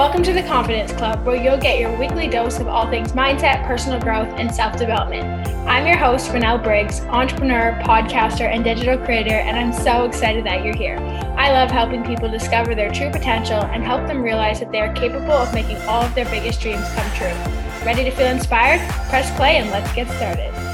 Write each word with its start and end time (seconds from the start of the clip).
Welcome 0.00 0.22
to 0.22 0.32
the 0.32 0.42
Confidence 0.44 0.92
Club, 0.92 1.26
where 1.26 1.36
you'll 1.36 1.58
get 1.60 1.78
your 1.78 1.94
weekly 1.98 2.26
dose 2.26 2.58
of 2.58 2.66
all 2.66 2.88
things 2.88 3.12
mindset, 3.12 3.66
personal 3.66 4.00
growth, 4.00 4.28
and 4.38 4.50
self 4.50 4.78
development. 4.78 5.46
I'm 5.68 5.86
your 5.86 5.98
host, 5.98 6.30
Renelle 6.30 6.64
Briggs, 6.64 7.00
entrepreneur, 7.00 7.78
podcaster, 7.84 8.50
and 8.50 8.64
digital 8.64 8.96
creator, 8.96 9.34
and 9.34 9.58
I'm 9.58 9.74
so 9.74 10.06
excited 10.06 10.46
that 10.46 10.64
you're 10.64 10.74
here. 10.74 10.96
I 11.36 11.52
love 11.52 11.70
helping 11.70 12.02
people 12.02 12.30
discover 12.30 12.74
their 12.74 12.90
true 12.90 13.10
potential 13.10 13.60
and 13.60 13.84
help 13.84 14.06
them 14.08 14.22
realize 14.22 14.58
that 14.60 14.72
they 14.72 14.80
are 14.80 14.94
capable 14.94 15.32
of 15.32 15.52
making 15.52 15.76
all 15.82 16.00
of 16.00 16.14
their 16.14 16.24
biggest 16.30 16.62
dreams 16.62 16.88
come 16.94 17.10
true. 17.10 17.84
Ready 17.84 18.02
to 18.02 18.10
feel 18.10 18.28
inspired? 18.28 18.80
Press 19.10 19.30
play 19.36 19.58
and 19.58 19.68
let's 19.68 19.92
get 19.92 20.08
started. 20.16 20.69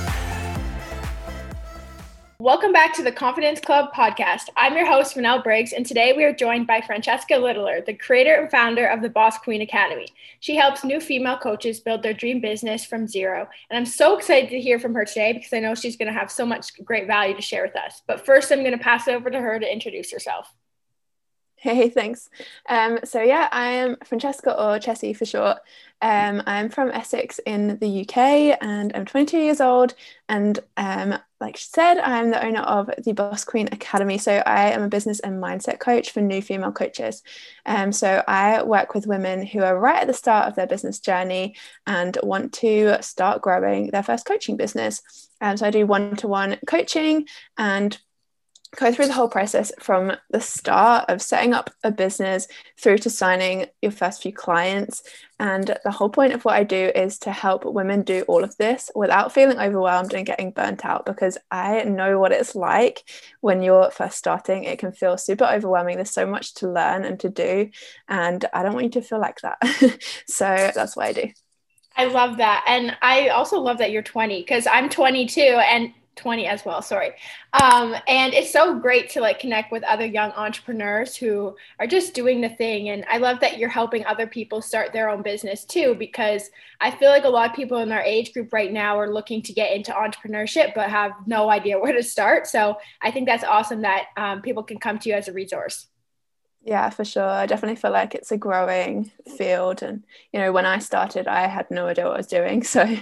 Welcome 2.46 2.72
back 2.72 2.94
to 2.94 3.02
the 3.02 3.10
Confidence 3.10 3.58
Club 3.58 3.92
podcast. 3.92 4.50
I'm 4.56 4.76
your 4.76 4.86
host, 4.86 5.16
Renelle 5.16 5.42
Briggs, 5.42 5.72
and 5.72 5.84
today 5.84 6.12
we 6.16 6.22
are 6.22 6.32
joined 6.32 6.68
by 6.68 6.80
Francesca 6.80 7.34
Litler, 7.34 7.84
the 7.84 7.92
creator 7.92 8.36
and 8.36 8.48
founder 8.48 8.86
of 8.86 9.02
the 9.02 9.08
Boss 9.08 9.36
Queen 9.38 9.62
Academy. 9.62 10.06
She 10.38 10.54
helps 10.54 10.84
new 10.84 11.00
female 11.00 11.38
coaches 11.38 11.80
build 11.80 12.04
their 12.04 12.14
dream 12.14 12.40
business 12.40 12.84
from 12.84 13.08
zero. 13.08 13.48
And 13.68 13.76
I'm 13.76 13.84
so 13.84 14.16
excited 14.16 14.48
to 14.50 14.60
hear 14.60 14.78
from 14.78 14.94
her 14.94 15.04
today 15.04 15.32
because 15.32 15.52
I 15.52 15.58
know 15.58 15.74
she's 15.74 15.96
going 15.96 16.06
to 16.06 16.16
have 16.16 16.30
so 16.30 16.46
much 16.46 16.72
great 16.84 17.08
value 17.08 17.34
to 17.34 17.42
share 17.42 17.64
with 17.64 17.74
us. 17.74 18.02
But 18.06 18.24
first, 18.24 18.52
I'm 18.52 18.60
going 18.60 18.78
to 18.78 18.78
pass 18.78 19.08
it 19.08 19.16
over 19.16 19.28
to 19.28 19.40
her 19.40 19.58
to 19.58 19.72
introduce 19.72 20.12
herself. 20.12 20.46
Hey, 21.58 21.88
thanks. 21.88 22.28
Um, 22.68 22.98
so 23.04 23.22
yeah, 23.22 23.48
I 23.50 23.68
am 23.68 23.96
Francesca 24.04 24.52
or 24.52 24.78
Chessie 24.78 25.16
for 25.16 25.24
short. 25.24 25.58
Um, 26.02 26.42
I'm 26.46 26.68
from 26.68 26.90
Essex 26.90 27.40
in 27.46 27.78
the 27.78 28.02
UK 28.02 28.58
and 28.60 28.92
I'm 28.94 29.06
22 29.06 29.38
years 29.38 29.60
old. 29.62 29.94
And 30.28 30.60
um, 30.76 31.18
like 31.40 31.56
she 31.56 31.64
said, 31.64 31.98
I'm 31.98 32.30
the 32.30 32.44
owner 32.44 32.60
of 32.60 32.90
the 33.02 33.12
Boss 33.12 33.44
Queen 33.44 33.68
Academy. 33.72 34.18
So 34.18 34.42
I 34.44 34.70
am 34.72 34.82
a 34.82 34.88
business 34.88 35.18
and 35.20 35.42
mindset 35.42 35.80
coach 35.80 36.10
for 36.10 36.20
new 36.20 36.42
female 36.42 36.72
coaches. 36.72 37.22
Um, 37.64 37.90
so 37.90 38.22
I 38.28 38.62
work 38.62 38.94
with 38.94 39.06
women 39.06 39.44
who 39.44 39.62
are 39.62 39.78
right 39.78 40.02
at 40.02 40.06
the 40.06 40.14
start 40.14 40.48
of 40.48 40.56
their 40.56 40.66
business 40.66 41.00
journey 41.00 41.56
and 41.86 42.18
want 42.22 42.52
to 42.54 43.02
start 43.02 43.40
growing 43.40 43.90
their 43.90 44.02
first 44.02 44.26
coaching 44.26 44.58
business. 44.58 45.30
Um, 45.40 45.56
so 45.56 45.66
I 45.66 45.70
do 45.70 45.86
one 45.86 46.16
to 46.16 46.28
one 46.28 46.58
coaching 46.66 47.26
and 47.56 47.98
go 48.74 48.92
through 48.92 49.06
the 49.06 49.12
whole 49.12 49.28
process 49.28 49.70
from 49.78 50.12
the 50.30 50.40
start 50.40 51.08
of 51.08 51.22
setting 51.22 51.54
up 51.54 51.70
a 51.84 51.90
business 51.90 52.48
through 52.78 52.98
to 52.98 53.10
signing 53.10 53.66
your 53.80 53.92
first 53.92 54.22
few 54.22 54.32
clients. 54.32 55.02
And 55.38 55.76
the 55.84 55.90
whole 55.90 56.08
point 56.08 56.32
of 56.32 56.44
what 56.44 56.56
I 56.56 56.64
do 56.64 56.90
is 56.94 57.18
to 57.20 57.30
help 57.30 57.64
women 57.64 58.02
do 58.02 58.22
all 58.26 58.42
of 58.42 58.56
this 58.56 58.90
without 58.94 59.32
feeling 59.32 59.58
overwhelmed 59.58 60.14
and 60.14 60.26
getting 60.26 60.50
burnt 60.50 60.84
out 60.84 61.06
because 61.06 61.38
I 61.50 61.84
know 61.84 62.18
what 62.18 62.32
it's 62.32 62.54
like 62.54 63.08
when 63.40 63.62
you're 63.62 63.90
first 63.90 64.18
starting. 64.18 64.64
It 64.64 64.78
can 64.78 64.92
feel 64.92 65.18
super 65.18 65.44
overwhelming. 65.44 65.96
There's 65.96 66.10
so 66.10 66.26
much 66.26 66.54
to 66.54 66.70
learn 66.70 67.04
and 67.04 67.20
to 67.20 67.28
do. 67.28 67.70
And 68.08 68.44
I 68.52 68.62
don't 68.62 68.74
want 68.74 68.84
you 68.84 69.00
to 69.00 69.02
feel 69.02 69.20
like 69.20 69.40
that. 69.42 69.58
so 70.26 70.70
that's 70.74 70.96
what 70.96 71.06
I 71.06 71.12
do. 71.12 71.30
I 71.96 72.04
love 72.06 72.36
that. 72.38 72.64
And 72.66 72.96
I 73.00 73.28
also 73.28 73.58
love 73.58 73.78
that 73.78 73.90
you're 73.90 74.02
20 74.02 74.40
because 74.40 74.66
I'm 74.66 74.88
22 74.88 75.40
and 75.40 75.92
20 76.16 76.46
as 76.46 76.64
well 76.64 76.82
sorry 76.82 77.12
um, 77.52 77.94
and 78.08 78.34
it's 78.34 78.50
so 78.50 78.78
great 78.78 79.08
to 79.10 79.20
like 79.20 79.38
connect 79.38 79.70
with 79.70 79.82
other 79.84 80.04
young 80.04 80.30
entrepreneurs 80.32 81.14
who 81.14 81.54
are 81.78 81.86
just 81.86 82.14
doing 82.14 82.40
the 82.40 82.48
thing 82.48 82.88
and 82.88 83.04
i 83.10 83.18
love 83.18 83.38
that 83.40 83.58
you're 83.58 83.68
helping 83.68 84.04
other 84.06 84.26
people 84.26 84.60
start 84.60 84.92
their 84.92 85.08
own 85.08 85.22
business 85.22 85.64
too 85.64 85.94
because 85.98 86.50
i 86.80 86.90
feel 86.90 87.10
like 87.10 87.24
a 87.24 87.28
lot 87.28 87.50
of 87.50 87.56
people 87.56 87.78
in 87.78 87.92
our 87.92 88.02
age 88.02 88.32
group 88.32 88.52
right 88.52 88.72
now 88.72 88.98
are 88.98 89.12
looking 89.12 89.42
to 89.42 89.52
get 89.52 89.72
into 89.72 89.92
entrepreneurship 89.92 90.74
but 90.74 90.90
have 90.90 91.12
no 91.26 91.50
idea 91.50 91.78
where 91.80 91.92
to 91.92 92.02
start 92.02 92.46
so 92.46 92.76
i 93.02 93.10
think 93.10 93.26
that's 93.26 93.44
awesome 93.44 93.82
that 93.82 94.06
um, 94.16 94.42
people 94.42 94.62
can 94.62 94.78
come 94.78 94.98
to 94.98 95.08
you 95.08 95.14
as 95.14 95.28
a 95.28 95.32
resource 95.32 95.86
yeah, 96.66 96.90
for 96.90 97.04
sure. 97.04 97.22
I 97.22 97.46
definitely 97.46 97.76
feel 97.76 97.92
like 97.92 98.16
it's 98.16 98.32
a 98.32 98.36
growing 98.36 99.12
field. 99.36 99.84
And, 99.84 100.02
you 100.32 100.40
know, 100.40 100.50
when 100.50 100.66
I 100.66 100.80
started, 100.80 101.28
I 101.28 101.46
had 101.46 101.70
no 101.70 101.86
idea 101.86 102.06
what 102.06 102.14
I 102.14 102.16
was 102.16 102.26
doing. 102.26 102.64
So 102.76 102.82
um, 102.82 103.00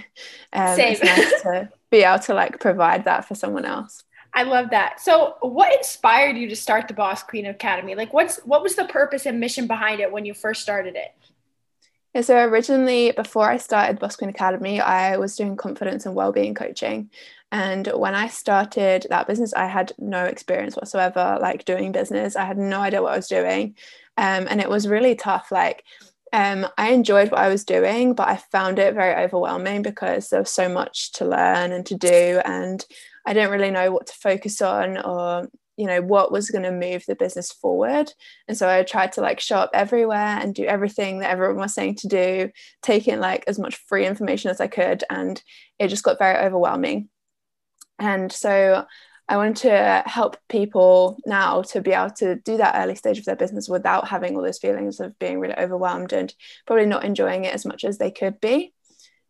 it's 0.53 1.03
nice 1.03 1.41
to 1.41 1.69
be 1.95 2.03
able 2.03 2.19
to 2.19 2.33
like 2.33 2.59
provide 2.59 3.05
that 3.05 3.25
for 3.25 3.35
someone 3.35 3.65
else. 3.65 4.03
I 4.33 4.43
love 4.43 4.71
that. 4.71 4.99
So, 4.99 5.35
what 5.39 5.73
inspired 5.75 6.35
you 6.35 6.49
to 6.49 6.55
start 6.55 6.89
the 6.89 6.93
Boss 6.93 7.23
Queen 7.23 7.45
Academy? 7.45 7.95
Like, 7.95 8.13
what's 8.13 8.37
what 8.39 8.61
was 8.61 8.75
the 8.75 8.85
purpose 8.85 9.25
and 9.25 9.39
mission 9.39 9.65
behind 9.65 10.01
it 10.01 10.11
when 10.11 10.25
you 10.25 10.33
first 10.33 10.61
started 10.61 10.95
it? 10.95 11.15
Yeah, 12.13 12.21
so 12.21 12.37
originally, 12.43 13.11
before 13.11 13.49
I 13.49 13.57
started 13.57 13.99
Boss 13.99 14.15
Queen 14.17 14.29
Academy, 14.29 14.81
I 14.81 15.17
was 15.17 15.35
doing 15.35 15.55
confidence 15.55 16.05
and 16.05 16.15
well-being 16.15 16.53
coaching, 16.53 17.09
and 17.51 17.87
when 17.87 18.15
I 18.15 18.27
started 18.27 19.07
that 19.09 19.27
business, 19.27 19.53
I 19.53 19.67
had 19.67 19.93
no 19.97 20.25
experience 20.25 20.75
whatsoever, 20.75 21.37
like 21.41 21.63
doing 21.63 21.93
business. 21.93 22.35
I 22.35 22.43
had 22.43 22.57
no 22.57 22.81
idea 22.81 23.01
what 23.01 23.13
I 23.13 23.17
was 23.17 23.29
doing. 23.29 23.75
Um, 24.17 24.47
and 24.49 24.59
it 24.59 24.69
was 24.69 24.87
really 24.87 25.15
tough. 25.15 25.51
Like, 25.51 25.85
um, 26.33 26.67
I 26.77 26.89
enjoyed 26.89 27.31
what 27.31 27.39
I 27.39 27.49
was 27.49 27.63
doing, 27.63 28.13
but 28.13 28.27
I 28.27 28.37
found 28.51 28.79
it 28.79 28.93
very 28.93 29.15
overwhelming 29.23 29.81
because 29.81 30.29
there 30.29 30.41
was 30.41 30.49
so 30.49 30.67
much 30.67 31.11
to 31.13 31.25
learn 31.25 31.71
and 31.71 31.85
to 31.85 31.95
do. 31.95 32.41
And 32.43 32.85
I 33.25 33.33
didn't 33.33 33.51
really 33.51 33.71
know 33.71 33.91
what 33.91 34.07
to 34.07 34.13
focus 34.13 34.61
on 34.61 34.97
or, 34.97 35.47
you 35.77 35.85
know, 35.85 36.01
what 36.01 36.31
was 36.31 36.49
going 36.49 36.63
to 36.63 36.71
move 36.71 37.03
the 37.07 37.15
business 37.15 37.51
forward. 37.51 38.11
And 38.47 38.57
so 38.57 38.67
I 38.67 38.83
tried 38.83 39.13
to 39.13 39.21
like 39.21 39.39
show 39.39 39.57
up 39.57 39.71
everywhere 39.73 40.39
and 40.41 40.53
do 40.53 40.65
everything 40.65 41.19
that 41.19 41.31
everyone 41.31 41.57
was 41.57 41.73
saying 41.73 41.95
to 41.97 42.07
do, 42.07 42.49
taking 42.81 43.19
like 43.19 43.43
as 43.47 43.59
much 43.59 43.75
free 43.87 44.05
information 44.05 44.51
as 44.51 44.59
I 44.59 44.67
could. 44.67 45.03
And 45.09 45.41
it 45.79 45.87
just 45.87 46.03
got 46.03 46.19
very 46.19 46.37
overwhelming. 46.45 47.09
And 47.99 48.31
so 48.31 48.85
I 49.27 49.37
wanted 49.37 49.55
to 49.57 50.03
help 50.05 50.37
people 50.49 51.17
now 51.25 51.63
to 51.63 51.81
be 51.81 51.91
able 51.91 52.11
to 52.11 52.35
do 52.35 52.57
that 52.57 52.75
early 52.75 52.95
stage 52.95 53.17
of 53.17 53.25
their 53.25 53.35
business 53.35 53.67
without 53.67 54.07
having 54.07 54.35
all 54.35 54.43
those 54.43 54.59
feelings 54.59 54.99
of 54.99 55.17
being 55.17 55.39
really 55.39 55.57
overwhelmed 55.57 56.13
and 56.13 56.33
probably 56.67 56.85
not 56.85 57.03
enjoying 57.03 57.45
it 57.45 57.53
as 57.53 57.65
much 57.65 57.83
as 57.83 57.97
they 57.97 58.11
could 58.11 58.39
be. 58.39 58.73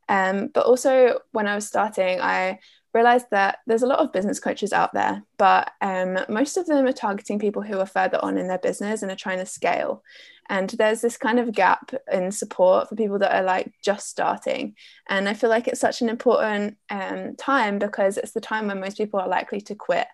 Um, 0.10 0.50
but 0.54 0.66
also, 0.66 1.20
when 1.32 1.48
I 1.48 1.56
was 1.56 1.66
starting, 1.66 2.20
I 2.20 2.60
realized 2.96 3.28
that 3.32 3.60
there's 3.68 3.84
a 3.84 3.88
lot 3.88 4.00
of 4.00 4.14
business 4.14 4.40
coaches 4.40 4.72
out 4.72 4.94
there, 4.94 5.22
but 5.38 5.72
um, 5.82 6.18
most 6.30 6.56
of 6.56 6.66
them 6.66 6.88
are 6.88 6.94
targeting 6.94 7.38
people 7.38 7.62
who 7.62 7.78
are 7.78 7.86
further 7.86 8.18
on 8.24 8.38
in 8.38 8.48
their 8.48 8.58
business 8.58 9.04
and 9.04 9.12
are 9.12 9.18
trying 9.18 9.38
to 9.38 9.46
scale. 9.46 10.02
And 10.50 10.70
there's 10.70 11.02
this 11.02 11.18
kind 11.18 11.40
of 11.40 11.52
gap 11.52 11.92
in 12.12 12.32
support 12.32 12.88
for 12.88 12.96
people 12.96 13.20
that 13.20 13.36
are 13.36 13.44
like 13.44 13.74
just 13.84 14.08
starting. 14.08 14.76
And 15.10 15.28
I 15.28 15.34
feel 15.34 15.50
like 15.50 15.68
it's 15.68 15.82
such 15.82 16.02
an 16.02 16.10
important 16.10 16.78
um, 16.90 17.36
time 17.36 17.80
because 17.80 18.18
it's 18.18 18.32
the 18.32 18.42
time 18.42 18.68
when 18.68 18.80
most 18.80 18.98
people 18.98 19.20
are 19.20 19.28
likely 19.28 19.60
to 19.62 19.76
quit. 19.76 20.08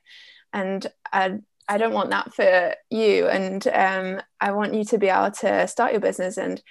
And 0.51 0.87
I, 1.13 1.39
I 1.67 1.77
don't 1.77 1.93
want 1.93 2.09
that 2.09 2.33
for 2.33 2.73
you. 2.89 3.27
And 3.27 3.67
um, 3.67 4.21
I 4.39 4.53
want 4.53 4.73
you 4.73 4.83
to 4.85 4.97
be 4.97 5.09
able 5.09 5.31
to 5.31 5.67
start 5.67 5.91
your 5.91 6.01
business 6.01 6.37
and 6.37 6.61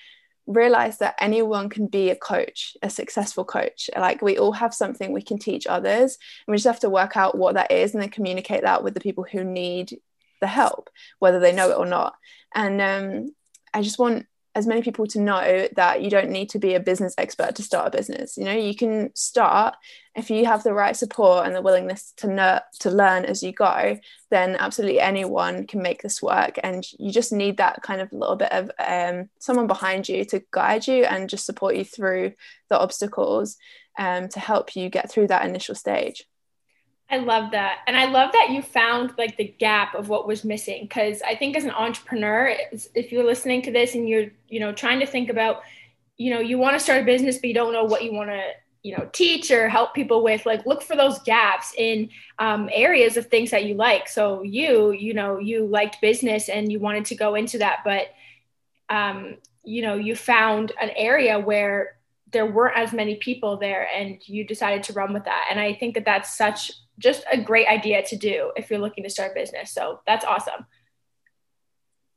realize 0.50 0.98
that 0.98 1.14
anyone 1.20 1.68
can 1.68 1.86
be 1.86 2.10
a 2.10 2.16
coach, 2.16 2.76
a 2.82 2.90
successful 2.90 3.44
coach. 3.44 3.88
Like 3.96 4.20
we 4.20 4.38
all 4.38 4.52
have 4.52 4.74
something 4.74 5.12
we 5.12 5.22
can 5.22 5.38
teach 5.38 5.66
others, 5.66 6.18
and 6.46 6.52
we 6.52 6.56
just 6.56 6.66
have 6.66 6.80
to 6.80 6.90
work 6.90 7.16
out 7.16 7.38
what 7.38 7.54
that 7.54 7.70
is 7.70 7.94
and 7.94 8.02
then 8.02 8.10
communicate 8.10 8.62
that 8.62 8.82
with 8.82 8.94
the 8.94 9.00
people 9.00 9.24
who 9.30 9.44
need 9.44 9.98
the 10.40 10.46
help, 10.46 10.90
whether 11.18 11.38
they 11.38 11.52
know 11.52 11.70
it 11.70 11.78
or 11.78 11.86
not. 11.86 12.14
And 12.54 12.80
um, 12.80 13.34
I 13.72 13.82
just 13.82 13.98
want 13.98 14.26
as 14.54 14.66
many 14.66 14.82
people 14.82 15.06
to 15.06 15.20
know 15.20 15.68
that 15.76 16.02
you 16.02 16.10
don't 16.10 16.30
need 16.30 16.50
to 16.50 16.58
be 16.58 16.74
a 16.74 16.80
business 16.80 17.14
expert 17.16 17.54
to 17.54 17.62
start 17.62 17.86
a 17.86 17.96
business. 17.96 18.36
You 18.36 18.44
know, 18.44 18.52
you 18.52 18.74
can 18.74 19.14
start 19.14 19.76
if 20.16 20.28
you 20.30 20.44
have 20.46 20.62
the 20.62 20.72
right 20.72 20.96
support 20.96 21.46
and 21.46 21.54
the 21.54 21.62
willingness 21.62 22.12
to 22.16 22.26
ner- 22.26 22.62
to 22.80 22.90
learn 22.90 23.24
as 23.24 23.42
you 23.42 23.52
go. 23.52 23.98
Then 24.30 24.56
absolutely 24.56 25.00
anyone 25.00 25.66
can 25.66 25.82
make 25.82 26.02
this 26.02 26.20
work, 26.22 26.58
and 26.62 26.84
you 26.98 27.12
just 27.12 27.32
need 27.32 27.58
that 27.58 27.82
kind 27.82 28.00
of 28.00 28.12
little 28.12 28.36
bit 28.36 28.52
of 28.52 28.70
um, 28.78 29.28
someone 29.38 29.66
behind 29.66 30.08
you 30.08 30.24
to 30.26 30.42
guide 30.50 30.86
you 30.86 31.04
and 31.04 31.28
just 31.28 31.46
support 31.46 31.76
you 31.76 31.84
through 31.84 32.32
the 32.68 32.78
obstacles 32.78 33.56
um, 33.98 34.28
to 34.28 34.40
help 34.40 34.74
you 34.76 34.88
get 34.88 35.10
through 35.10 35.28
that 35.28 35.46
initial 35.46 35.74
stage. 35.74 36.24
I 37.10 37.18
love 37.18 37.50
that. 37.50 37.78
And 37.88 37.96
I 37.96 38.04
love 38.04 38.30
that 38.32 38.50
you 38.50 38.62
found 38.62 39.14
like 39.18 39.36
the 39.36 39.52
gap 39.58 39.96
of 39.96 40.08
what 40.08 40.28
was 40.28 40.44
missing 40.44 40.86
cuz 40.86 41.22
I 41.22 41.34
think 41.34 41.56
as 41.56 41.64
an 41.64 41.72
entrepreneur 41.72 42.56
if 42.94 43.10
you're 43.10 43.24
listening 43.24 43.62
to 43.62 43.72
this 43.72 43.96
and 43.96 44.08
you're 44.08 44.26
you 44.48 44.60
know 44.60 44.72
trying 44.72 45.00
to 45.00 45.06
think 45.06 45.28
about 45.28 45.62
you 46.16 46.32
know 46.32 46.38
you 46.38 46.56
want 46.56 46.74
to 46.76 46.80
start 46.80 47.02
a 47.02 47.04
business 47.04 47.38
but 47.38 47.48
you 47.48 47.54
don't 47.54 47.72
know 47.72 47.82
what 47.84 48.04
you 48.04 48.12
want 48.12 48.30
to 48.30 48.42
you 48.82 48.96
know 48.96 49.08
teach 49.12 49.50
or 49.50 49.68
help 49.68 49.94
people 49.94 50.22
with 50.22 50.46
like 50.46 50.64
look 50.64 50.82
for 50.82 50.96
those 50.96 51.18
gaps 51.20 51.74
in 51.76 52.08
um, 52.38 52.68
areas 52.72 53.16
of 53.16 53.26
things 53.26 53.50
that 53.50 53.64
you 53.64 53.74
like 53.74 54.08
so 54.08 54.42
you 54.42 54.92
you 54.92 55.12
know 55.12 55.38
you 55.38 55.66
liked 55.66 56.00
business 56.00 56.48
and 56.48 56.72
you 56.72 56.78
wanted 56.78 57.04
to 57.04 57.14
go 57.14 57.34
into 57.34 57.58
that 57.58 57.80
but 57.84 58.08
um, 58.88 59.36
you 59.64 59.82
know 59.82 59.94
you 59.94 60.16
found 60.16 60.72
an 60.80 60.90
area 60.96 61.38
where 61.38 61.96
there 62.32 62.46
weren't 62.46 62.78
as 62.78 62.92
many 62.92 63.16
people 63.16 63.56
there 63.56 63.88
and 63.94 64.26
you 64.26 64.44
decided 64.44 64.82
to 64.82 64.92
run 64.92 65.12
with 65.12 65.24
that 65.24 65.48
and 65.50 65.60
i 65.60 65.74
think 65.74 65.94
that 65.94 66.04
that's 66.04 66.36
such 66.36 66.70
just 67.00 67.24
a 67.32 67.40
great 67.40 67.66
idea 67.66 68.02
to 68.04 68.16
do 68.16 68.52
if 68.56 68.70
you're 68.70 68.78
looking 68.78 69.02
to 69.02 69.10
start 69.10 69.32
a 69.32 69.34
business. 69.34 69.72
So 69.72 70.00
that's 70.06 70.24
awesome. 70.24 70.66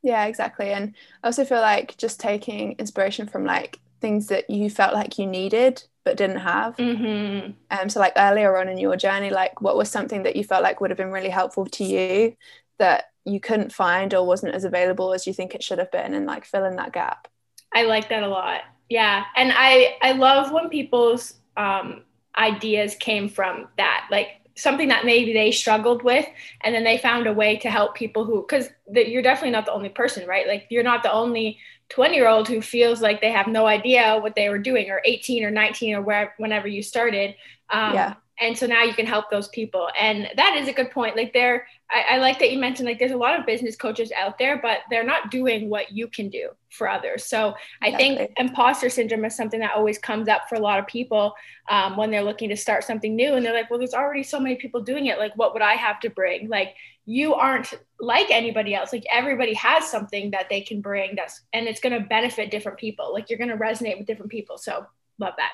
Yeah, 0.02 0.26
exactly. 0.26 0.70
And 0.70 0.94
I 1.22 1.28
also 1.28 1.44
feel 1.44 1.60
like 1.60 1.96
just 1.96 2.20
taking 2.20 2.72
inspiration 2.72 3.26
from 3.26 3.44
like 3.44 3.80
things 4.00 4.28
that 4.28 4.48
you 4.50 4.68
felt 4.68 4.92
like 4.92 5.18
you 5.18 5.26
needed 5.26 5.82
but 6.04 6.16
didn't 6.16 6.38
have. 6.38 6.76
Mm-hmm. 6.76 7.52
Um, 7.70 7.88
so 7.88 8.00
like 8.00 8.12
earlier 8.16 8.56
on 8.58 8.68
in 8.68 8.78
your 8.78 8.96
journey, 8.96 9.30
like 9.30 9.60
what 9.60 9.76
was 9.76 9.90
something 9.90 10.22
that 10.24 10.36
you 10.36 10.44
felt 10.44 10.62
like 10.62 10.80
would 10.80 10.90
have 10.90 10.98
been 10.98 11.12
really 11.12 11.30
helpful 11.30 11.66
to 11.66 11.84
you 11.84 12.36
that 12.78 13.04
you 13.24 13.40
couldn't 13.40 13.72
find 13.72 14.12
or 14.12 14.26
wasn't 14.26 14.54
as 14.54 14.64
available 14.64 15.14
as 15.14 15.26
you 15.26 15.32
think 15.32 15.54
it 15.54 15.62
should 15.62 15.78
have 15.78 15.90
been, 15.90 16.12
and 16.14 16.26
like 16.26 16.44
fill 16.44 16.64
in 16.64 16.76
that 16.76 16.92
gap. 16.92 17.28
I 17.72 17.84
like 17.84 18.08
that 18.10 18.22
a 18.22 18.28
lot. 18.28 18.60
Yeah. 18.88 19.24
And 19.34 19.52
I, 19.54 19.96
I 20.02 20.12
love 20.12 20.52
when 20.52 20.68
people's 20.68 21.34
um, 21.56 22.02
ideas 22.36 22.94
came 22.96 23.28
from 23.28 23.68
that, 23.78 24.06
like 24.10 24.28
something 24.56 24.88
that 24.88 25.04
maybe 25.04 25.32
they 25.32 25.50
struggled 25.50 26.02
with. 26.02 26.26
And 26.62 26.74
then 26.74 26.84
they 26.84 26.98
found 26.98 27.26
a 27.26 27.32
way 27.32 27.56
to 27.56 27.70
help 27.70 27.94
people 27.94 28.24
who, 28.24 28.42
because 28.42 28.68
you're 28.92 29.22
definitely 29.22 29.50
not 29.50 29.66
the 29.66 29.72
only 29.72 29.88
person, 29.88 30.28
right? 30.28 30.46
Like 30.46 30.66
you're 30.68 30.84
not 30.84 31.02
the 31.02 31.12
only 31.12 31.58
20 31.94 32.16
year 32.16 32.26
old 32.26 32.48
who 32.48 32.60
feels 32.60 33.00
like 33.00 33.20
they 33.20 33.30
have 33.30 33.46
no 33.46 33.66
idea 33.66 34.18
what 34.18 34.34
they 34.34 34.48
were 34.48 34.58
doing 34.58 34.90
or 34.90 35.00
18 35.04 35.44
or 35.44 35.50
19 35.50 35.94
or 35.94 36.02
where, 36.02 36.34
whenever 36.38 36.66
you 36.66 36.82
started. 36.82 37.36
Um, 37.70 37.94
yeah. 37.94 38.14
and 38.40 38.58
so 38.58 38.66
now 38.66 38.82
you 38.82 38.94
can 38.94 39.06
help 39.06 39.30
those 39.30 39.46
people. 39.48 39.88
And 39.98 40.28
that 40.36 40.56
is 40.56 40.66
a 40.66 40.72
good 40.72 40.90
point. 40.90 41.16
Like 41.16 41.32
there 41.32 41.68
I, 41.88 42.14
I, 42.14 42.18
like 42.18 42.40
that 42.40 42.50
you 42.50 42.58
mentioned 42.58 42.88
like 42.88 42.98
there's 42.98 43.12
a 43.12 43.16
lot 43.16 43.38
of 43.38 43.46
business 43.46 43.76
coaches 43.76 44.10
out 44.16 44.38
there 44.38 44.58
but 44.60 44.78
they're 44.90 45.04
not 45.04 45.30
doing 45.30 45.68
what 45.68 45.92
you 45.92 46.08
can 46.08 46.30
do 46.30 46.50
for 46.70 46.88
others. 46.88 47.24
So 47.24 47.54
i 47.80 47.88
exactly. 47.88 48.16
think 48.16 48.32
imposter 48.38 48.88
syndrome 48.88 49.24
is 49.24 49.36
something 49.36 49.60
that 49.60 49.76
always 49.76 49.98
comes 49.98 50.26
up 50.26 50.48
for 50.48 50.56
a 50.56 50.60
lot 50.60 50.80
of 50.80 50.88
people 50.88 51.34
um, 51.68 51.96
when 51.96 52.10
they're 52.10 52.24
looking 52.24 52.48
to 52.48 52.56
start 52.56 52.82
something 52.82 53.14
new 53.14 53.34
and 53.34 53.46
they're 53.46 53.54
like 53.54 53.70
well 53.70 53.78
there's 53.78 53.94
already 53.94 54.24
so 54.24 54.40
many 54.40 54.56
people 54.56 54.82
doing 54.82 55.06
it. 55.06 55.18
Like 55.18 55.36
what 55.36 55.52
would 55.52 55.62
i 55.62 55.74
have 55.74 56.00
to 56.00 56.10
bring? 56.10 56.48
Like 56.48 56.74
you 57.06 57.34
aren't 57.34 57.74
like 58.00 58.30
anybody 58.30 58.74
else. 58.74 58.92
Like 58.92 59.04
everybody 59.10 59.54
has 59.54 59.86
something 59.90 60.30
that 60.30 60.48
they 60.48 60.60
can 60.60 60.80
bring 60.80 61.16
that's 61.16 61.42
and 61.52 61.66
it's 61.66 61.80
going 61.80 61.92
to 62.00 62.08
benefit 62.08 62.50
different 62.50 62.78
people. 62.78 63.12
Like 63.12 63.28
you're 63.28 63.38
going 63.38 63.50
to 63.50 63.56
resonate 63.56 63.98
with 63.98 64.06
different 64.06 64.30
people. 64.30 64.58
So 64.58 64.86
love 65.18 65.34
that. 65.36 65.52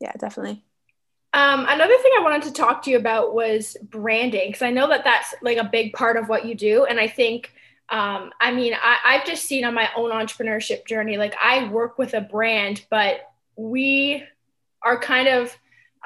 Yeah 0.00 0.12
definitely. 0.18 0.64
Um, 1.34 1.64
another 1.66 1.96
thing 1.96 2.12
I 2.18 2.22
wanted 2.22 2.42
to 2.42 2.52
talk 2.52 2.82
to 2.82 2.90
you 2.90 2.98
about 2.98 3.34
was 3.34 3.76
branding 3.82 4.48
because 4.48 4.62
I 4.62 4.70
know 4.70 4.88
that 4.88 5.04
that's 5.04 5.34
like 5.40 5.56
a 5.56 5.64
big 5.64 5.94
part 5.94 6.18
of 6.18 6.28
what 6.28 6.44
you 6.44 6.54
do, 6.54 6.84
and 6.84 7.00
I 7.00 7.08
think, 7.08 7.52
um, 7.88 8.32
I 8.38 8.52
mean, 8.52 8.74
I, 8.74 8.98
I've 9.02 9.24
just 9.24 9.44
seen 9.44 9.64
on 9.64 9.72
my 9.72 9.88
own 9.96 10.10
entrepreneurship 10.10 10.86
journey, 10.86 11.16
like 11.16 11.34
I 11.42 11.68
work 11.70 11.96
with 11.96 12.12
a 12.12 12.20
brand, 12.20 12.84
but 12.90 13.32
we 13.56 14.24
are 14.82 15.00
kind 15.00 15.28
of 15.28 15.56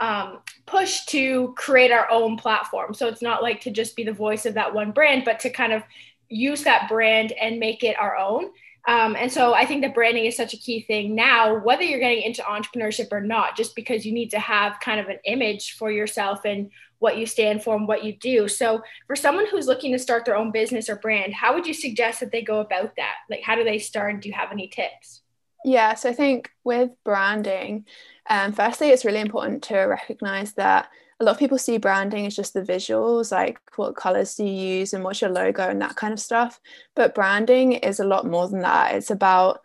um, 0.00 0.38
pushed 0.66 1.08
to 1.10 1.54
create 1.56 1.90
our 1.90 2.10
own 2.10 2.36
platform. 2.36 2.94
So 2.94 3.08
it's 3.08 3.22
not 3.22 3.42
like 3.42 3.60
to 3.62 3.70
just 3.70 3.96
be 3.96 4.04
the 4.04 4.12
voice 4.12 4.46
of 4.46 4.54
that 4.54 4.74
one 4.74 4.92
brand, 4.92 5.24
but 5.24 5.40
to 5.40 5.50
kind 5.50 5.72
of 5.72 5.82
use 6.28 6.64
that 6.64 6.88
brand 6.88 7.32
and 7.32 7.58
make 7.58 7.84
it 7.84 7.98
our 7.98 8.16
own. 8.16 8.50
Um, 8.88 9.16
and 9.16 9.32
so 9.32 9.52
I 9.52 9.66
think 9.66 9.82
that 9.82 9.94
branding 9.94 10.26
is 10.26 10.36
such 10.36 10.54
a 10.54 10.58
key 10.58 10.80
thing 10.80 11.14
now, 11.14 11.58
whether 11.58 11.82
you're 11.82 11.98
getting 11.98 12.22
into 12.22 12.42
entrepreneurship 12.42 13.10
or 13.10 13.20
not, 13.20 13.56
just 13.56 13.74
because 13.74 14.06
you 14.06 14.12
need 14.12 14.30
to 14.30 14.38
have 14.38 14.78
kind 14.80 15.00
of 15.00 15.08
an 15.08 15.18
image 15.24 15.72
for 15.72 15.90
yourself 15.90 16.44
and 16.44 16.70
what 16.98 17.18
you 17.18 17.26
stand 17.26 17.62
for 17.62 17.74
and 17.74 17.88
what 17.88 18.04
you 18.04 18.12
do. 18.12 18.46
So 18.48 18.82
for 19.06 19.16
someone 19.16 19.46
who's 19.50 19.66
looking 19.66 19.92
to 19.92 19.98
start 19.98 20.24
their 20.24 20.36
own 20.36 20.52
business 20.52 20.88
or 20.88 20.96
brand, 20.96 21.34
how 21.34 21.54
would 21.54 21.66
you 21.66 21.74
suggest 21.74 22.20
that 22.20 22.30
they 22.30 22.42
go 22.42 22.60
about 22.60 22.94
that? 22.96 23.14
Like, 23.28 23.42
how 23.42 23.56
do 23.56 23.64
they 23.64 23.78
start? 23.78 24.22
Do 24.22 24.28
you 24.28 24.34
have 24.34 24.52
any 24.52 24.68
tips? 24.68 25.22
Yeah, 25.64 25.94
so 25.94 26.10
I 26.10 26.12
think 26.12 26.50
with 26.62 26.90
branding, 27.04 27.86
um, 28.28 28.52
firstly, 28.52 28.88
it's 28.88 29.04
really 29.04 29.20
important 29.20 29.62
to 29.64 29.78
recognize 29.78 30.52
that 30.54 30.88
a 31.18 31.24
lot 31.24 31.32
of 31.32 31.38
people 31.38 31.58
see 31.58 31.78
branding 31.78 32.26
as 32.26 32.36
just 32.36 32.52
the 32.52 32.60
visuals, 32.60 33.32
like 33.32 33.58
what 33.76 33.96
colors 33.96 34.34
do 34.34 34.44
you 34.44 34.78
use 34.78 34.92
and 34.92 35.02
what's 35.02 35.20
your 35.20 35.30
logo 35.30 35.68
and 35.68 35.80
that 35.80 35.96
kind 35.96 36.12
of 36.12 36.20
stuff. 36.20 36.60
But 36.94 37.14
branding 37.14 37.72
is 37.72 38.00
a 38.00 38.04
lot 38.04 38.26
more 38.26 38.48
than 38.48 38.60
that. 38.60 38.94
It's 38.94 39.10
about 39.10 39.60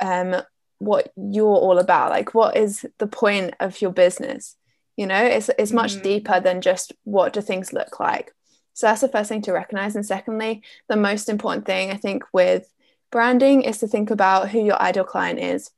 um, 0.00 0.42
what 0.78 1.12
you're 1.16 1.46
all 1.46 1.78
about. 1.78 2.10
Like, 2.10 2.34
what 2.34 2.56
is 2.56 2.84
the 2.98 3.06
point 3.06 3.54
of 3.60 3.80
your 3.80 3.92
business? 3.92 4.56
You 4.96 5.06
know, 5.06 5.22
it's, 5.22 5.48
it's 5.58 5.72
much 5.72 5.94
mm-hmm. 5.94 6.02
deeper 6.02 6.40
than 6.40 6.60
just 6.60 6.92
what 7.04 7.32
do 7.32 7.40
things 7.40 7.72
look 7.72 8.00
like. 8.00 8.32
So 8.74 8.86
that's 8.86 9.00
the 9.00 9.08
first 9.08 9.28
thing 9.28 9.42
to 9.42 9.52
recognize. 9.52 9.94
And 9.94 10.06
secondly, 10.06 10.62
the 10.88 10.96
most 10.96 11.28
important 11.28 11.66
thing 11.66 11.90
I 11.90 11.96
think 11.96 12.24
with 12.32 12.72
branding 13.12 13.62
is 13.62 13.78
to 13.78 13.86
think 13.86 14.10
about 14.10 14.50
who 14.50 14.64
your 14.64 14.80
ideal 14.80 15.04
client 15.04 15.38
is. 15.38 15.70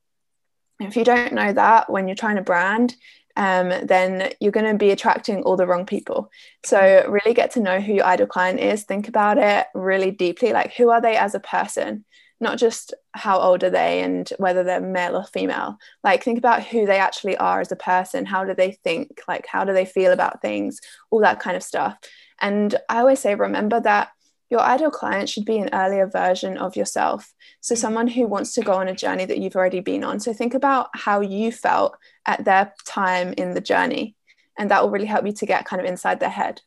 If 0.86 0.96
you 0.96 1.04
don't 1.04 1.32
know 1.32 1.52
that 1.52 1.90
when 1.90 2.08
you're 2.08 2.14
trying 2.16 2.36
to 2.36 2.42
brand, 2.42 2.96
um, 3.36 3.70
then 3.86 4.32
you're 4.40 4.52
going 4.52 4.70
to 4.70 4.78
be 4.78 4.90
attracting 4.90 5.42
all 5.42 5.56
the 5.56 5.66
wrong 5.66 5.86
people. 5.86 6.30
So, 6.64 7.06
really 7.08 7.34
get 7.34 7.52
to 7.52 7.60
know 7.60 7.80
who 7.80 7.94
your 7.94 8.04
ideal 8.04 8.26
client 8.26 8.60
is. 8.60 8.84
Think 8.84 9.08
about 9.08 9.38
it 9.38 9.66
really 9.74 10.10
deeply 10.10 10.52
like, 10.52 10.74
who 10.74 10.90
are 10.90 11.00
they 11.00 11.16
as 11.16 11.34
a 11.34 11.40
person? 11.40 12.04
Not 12.40 12.58
just 12.58 12.92
how 13.12 13.38
old 13.38 13.62
are 13.62 13.70
they 13.70 14.02
and 14.02 14.28
whether 14.38 14.64
they're 14.64 14.80
male 14.80 15.16
or 15.16 15.24
female. 15.24 15.78
Like, 16.02 16.24
think 16.24 16.38
about 16.38 16.64
who 16.64 16.86
they 16.86 16.98
actually 16.98 17.36
are 17.36 17.60
as 17.60 17.72
a 17.72 17.76
person. 17.76 18.26
How 18.26 18.44
do 18.44 18.54
they 18.54 18.72
think? 18.84 19.20
Like, 19.28 19.46
how 19.46 19.64
do 19.64 19.72
they 19.72 19.84
feel 19.84 20.12
about 20.12 20.42
things? 20.42 20.80
All 21.10 21.20
that 21.20 21.40
kind 21.40 21.56
of 21.56 21.62
stuff. 21.62 21.96
And 22.40 22.74
I 22.88 22.98
always 22.98 23.20
say, 23.20 23.34
remember 23.34 23.80
that 23.80 24.10
your 24.52 24.60
ideal 24.60 24.90
client 24.90 25.30
should 25.30 25.46
be 25.46 25.56
an 25.56 25.70
earlier 25.72 26.06
version 26.06 26.58
of 26.58 26.76
yourself. 26.76 27.32
So, 27.62 27.74
someone 27.74 28.06
who 28.06 28.26
wants 28.26 28.52
to 28.52 28.60
go 28.60 28.74
on 28.74 28.86
a 28.86 28.94
journey 28.94 29.24
that 29.24 29.38
you've 29.38 29.56
already 29.56 29.80
been 29.80 30.04
on. 30.04 30.20
So, 30.20 30.34
think 30.34 30.52
about 30.52 30.90
how 30.92 31.22
you 31.22 31.50
felt 31.50 31.96
at 32.26 32.44
their 32.44 32.74
time 32.84 33.32
in 33.38 33.54
the 33.54 33.62
journey, 33.62 34.14
and 34.58 34.70
that 34.70 34.82
will 34.82 34.90
really 34.90 35.06
help 35.06 35.24
you 35.24 35.32
to 35.32 35.46
get 35.46 35.64
kind 35.64 35.80
of 35.80 35.86
inside 35.86 36.20
their 36.20 36.28
head. 36.28 36.60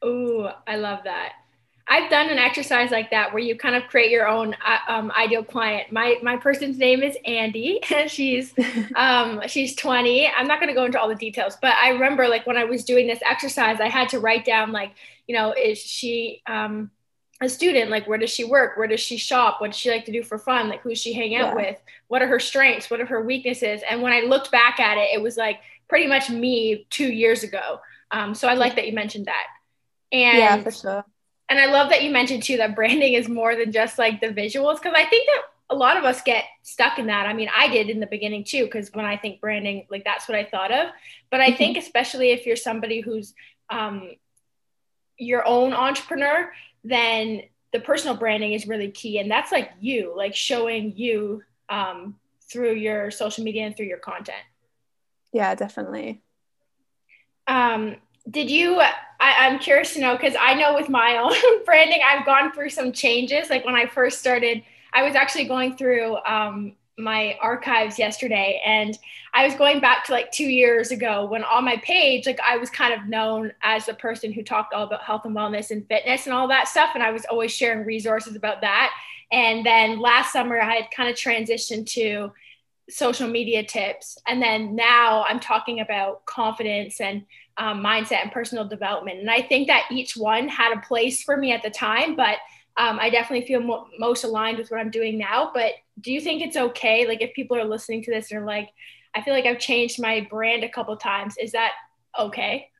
Oh, 0.00 0.50
I 0.66 0.76
love 0.76 1.00
that. 1.04 1.34
I've 1.88 2.10
done 2.10 2.30
an 2.30 2.38
exercise 2.38 2.90
like 2.90 3.10
that 3.10 3.34
where 3.34 3.42
you 3.42 3.54
kind 3.54 3.76
of 3.76 3.84
create 3.88 4.10
your 4.10 4.26
own 4.26 4.54
uh, 4.54 4.78
um, 4.88 5.12
ideal 5.12 5.44
client. 5.44 5.92
My 5.92 6.16
my 6.22 6.38
person's 6.38 6.78
name 6.78 7.02
is 7.02 7.18
Andy, 7.26 7.80
and 7.94 8.10
she's 8.16 8.54
um, 8.96 9.42
she's 9.46 9.76
20. 9.76 10.26
I'm 10.26 10.48
not 10.48 10.58
going 10.58 10.68
to 10.68 10.74
go 10.74 10.86
into 10.86 10.98
all 10.98 11.08
the 11.08 11.14
details, 11.14 11.58
but 11.60 11.74
I 11.74 11.90
remember 11.90 12.28
like 12.28 12.46
when 12.46 12.56
I 12.56 12.64
was 12.64 12.82
doing 12.82 13.06
this 13.06 13.20
exercise, 13.28 13.78
I 13.78 13.90
had 13.90 14.08
to 14.08 14.20
write 14.20 14.46
down 14.46 14.72
like, 14.72 14.92
you 15.26 15.36
know, 15.36 15.52
is 15.52 15.76
she 15.76 16.40
um, 16.46 16.90
a 17.40 17.48
student 17.48 17.90
like 17.90 18.06
where 18.08 18.18
does 18.18 18.30
she 18.30 18.44
work? 18.44 18.76
Where 18.76 18.88
does 18.88 19.00
she 19.00 19.16
shop? 19.16 19.60
What 19.60 19.72
does 19.72 19.78
she 19.78 19.90
like 19.90 20.06
to 20.06 20.12
do 20.12 20.22
for 20.22 20.38
fun? 20.38 20.68
Like 20.68 20.80
who's 20.80 21.00
she 21.00 21.12
hang 21.12 21.34
out 21.34 21.48
yeah. 21.48 21.54
with? 21.54 21.76
What 22.08 22.22
are 22.22 22.26
her 22.26 22.40
strengths? 22.40 22.90
What 22.90 23.00
are 23.00 23.06
her 23.06 23.22
weaknesses? 23.22 23.82
And 23.88 24.02
when 24.02 24.12
i 24.12 24.20
looked 24.20 24.50
back 24.50 24.80
at 24.80 24.96
it 24.96 25.08
it 25.12 25.22
was 25.22 25.36
like 25.36 25.60
pretty 25.88 26.06
much 26.06 26.30
me 26.30 26.86
two 26.90 27.12
years 27.12 27.42
ago. 27.42 27.80
Um, 28.10 28.34
so 28.34 28.48
i 28.48 28.54
like 28.54 28.76
that 28.76 28.86
you 28.86 28.94
mentioned 28.94 29.26
that. 29.26 29.46
And 30.12 30.38
yeah 30.38 30.62
for 30.62 30.70
sure. 30.70 31.04
and 31.48 31.58
i 31.58 31.66
love 31.66 31.90
that 31.90 32.02
you 32.04 32.10
mentioned 32.10 32.42
too 32.42 32.56
that 32.58 32.74
branding 32.76 33.14
is 33.14 33.28
more 33.28 33.56
than 33.56 33.72
just 33.72 33.98
like 33.98 34.20
the 34.20 34.28
visuals 34.28 34.76
because 34.76 34.94
i 34.96 35.04
think 35.04 35.26
that 35.26 35.42
a 35.68 35.74
lot 35.74 35.96
of 35.96 36.04
us 36.04 36.22
get 36.22 36.44
stuck 36.62 36.96
in 36.98 37.06
that. 37.06 37.26
I 37.26 37.32
mean 37.32 37.50
i 37.54 37.68
did 37.68 37.90
in 37.90 38.00
the 38.00 38.06
beginning 38.06 38.44
too 38.44 38.64
because 38.64 38.90
when 38.94 39.04
i 39.04 39.16
think 39.16 39.40
branding 39.40 39.86
like 39.90 40.04
that's 40.04 40.28
what 40.28 40.38
i 40.38 40.44
thought 40.44 40.72
of. 40.72 40.88
But 41.30 41.40
i 41.40 41.48
mm-hmm. 41.48 41.56
think 41.56 41.76
especially 41.76 42.30
if 42.30 42.46
you're 42.46 42.56
somebody 42.56 43.00
who's 43.00 43.34
um, 43.68 44.12
your 45.18 45.46
own 45.46 45.72
entrepreneur 45.72 46.52
then 46.88 47.42
the 47.72 47.80
personal 47.80 48.16
branding 48.16 48.52
is 48.52 48.66
really 48.66 48.90
key. 48.90 49.18
And 49.18 49.30
that's 49.30 49.52
like 49.52 49.70
you, 49.80 50.14
like 50.16 50.34
showing 50.34 50.96
you 50.96 51.42
um, 51.68 52.16
through 52.50 52.74
your 52.74 53.10
social 53.10 53.44
media 53.44 53.66
and 53.66 53.76
through 53.76 53.86
your 53.86 53.98
content. 53.98 54.38
Yeah, 55.32 55.54
definitely. 55.54 56.22
Um, 57.46 57.96
did 58.28 58.50
you, 58.50 58.80
I, 58.80 59.46
am 59.46 59.58
curious 59.58 59.94
to 59.94 60.00
know, 60.00 60.16
because 60.16 60.34
I 60.40 60.54
know 60.54 60.74
with 60.74 60.88
my 60.88 61.16
own 61.22 61.64
branding, 61.64 62.00
I've 62.04 62.24
gone 62.24 62.52
through 62.52 62.70
some 62.70 62.92
changes. 62.92 63.50
Like 63.50 63.64
when 63.64 63.74
I 63.74 63.86
first 63.86 64.18
started, 64.18 64.62
I 64.92 65.02
was 65.02 65.14
actually 65.14 65.44
going 65.44 65.76
through 65.76 66.16
um, 66.24 66.74
my 66.98 67.36
archives 67.42 67.98
yesterday 67.98 68.60
and 68.64 68.98
I 69.34 69.44
was 69.44 69.54
going 69.54 69.80
back 69.80 70.04
to 70.06 70.12
like 70.12 70.32
two 70.32 70.48
years 70.48 70.90
ago 70.90 71.26
when 71.26 71.44
on 71.44 71.64
my 71.64 71.76
page, 71.78 72.24
like 72.24 72.40
I 72.40 72.56
was 72.56 72.70
kind 72.70 72.94
of 72.94 73.06
known 73.06 73.52
as 73.62 73.84
the 73.84 73.92
person 73.92 74.32
who 74.32 74.42
talked 74.42 74.72
all 74.72 74.84
about 74.84 75.02
health 75.02 75.26
and 75.26 75.36
wellness 75.36 75.70
and 75.70 75.86
fitness 75.88 76.24
and 76.26 76.34
all 76.34 76.48
that 76.48 76.68
stuff. 76.68 76.90
And 76.94 77.02
I 77.02 77.10
was 77.10 77.26
always 77.26 77.52
sharing 77.52 77.84
resources 77.84 78.34
about 78.34 78.62
that. 78.62 78.92
And 79.30 79.66
then 79.66 80.00
last 80.00 80.32
summer, 80.32 80.58
I 80.58 80.76
had 80.76 80.90
kind 80.90 81.10
of 81.10 81.16
transitioned 81.16 81.86
to 81.90 82.32
social 82.88 83.28
media 83.28 83.62
tips. 83.62 84.16
And 84.26 84.40
then 84.40 84.74
now 84.74 85.24
I'm 85.28 85.40
talking 85.40 85.80
about 85.80 86.24
confidence 86.24 87.00
and 87.00 87.26
um, 87.58 87.82
mindset 87.82 88.22
and 88.22 88.32
personal 88.32 88.66
development. 88.66 89.18
And 89.18 89.30
I 89.30 89.42
think 89.42 89.66
that 89.66 89.88
each 89.90 90.16
one 90.16 90.48
had 90.48 90.76
a 90.76 90.80
place 90.80 91.22
for 91.22 91.36
me 91.36 91.52
at 91.52 91.62
the 91.62 91.70
time, 91.70 92.16
but 92.16 92.38
um, 92.76 92.98
I 93.00 93.10
definitely 93.10 93.46
feel 93.46 93.60
mo- 93.60 93.86
most 93.98 94.24
aligned 94.24 94.58
with 94.58 94.70
what 94.70 94.80
I'm 94.80 94.90
doing 94.90 95.18
now. 95.18 95.50
But 95.54 95.72
do 96.00 96.12
you 96.12 96.20
think 96.20 96.42
it's 96.42 96.56
okay? 96.56 97.06
Like, 97.06 97.22
if 97.22 97.34
people 97.34 97.56
are 97.56 97.64
listening 97.64 98.02
to 98.04 98.10
this 98.10 98.30
and 98.30 98.40
are 98.40 98.46
like, 98.46 98.70
I 99.14 99.22
feel 99.22 99.32
like 99.32 99.46
I've 99.46 99.58
changed 99.58 100.00
my 100.00 100.26
brand 100.28 100.62
a 100.62 100.68
couple 100.68 100.96
times, 100.96 101.36
is 101.40 101.52
that 101.52 101.72
okay? 102.18 102.70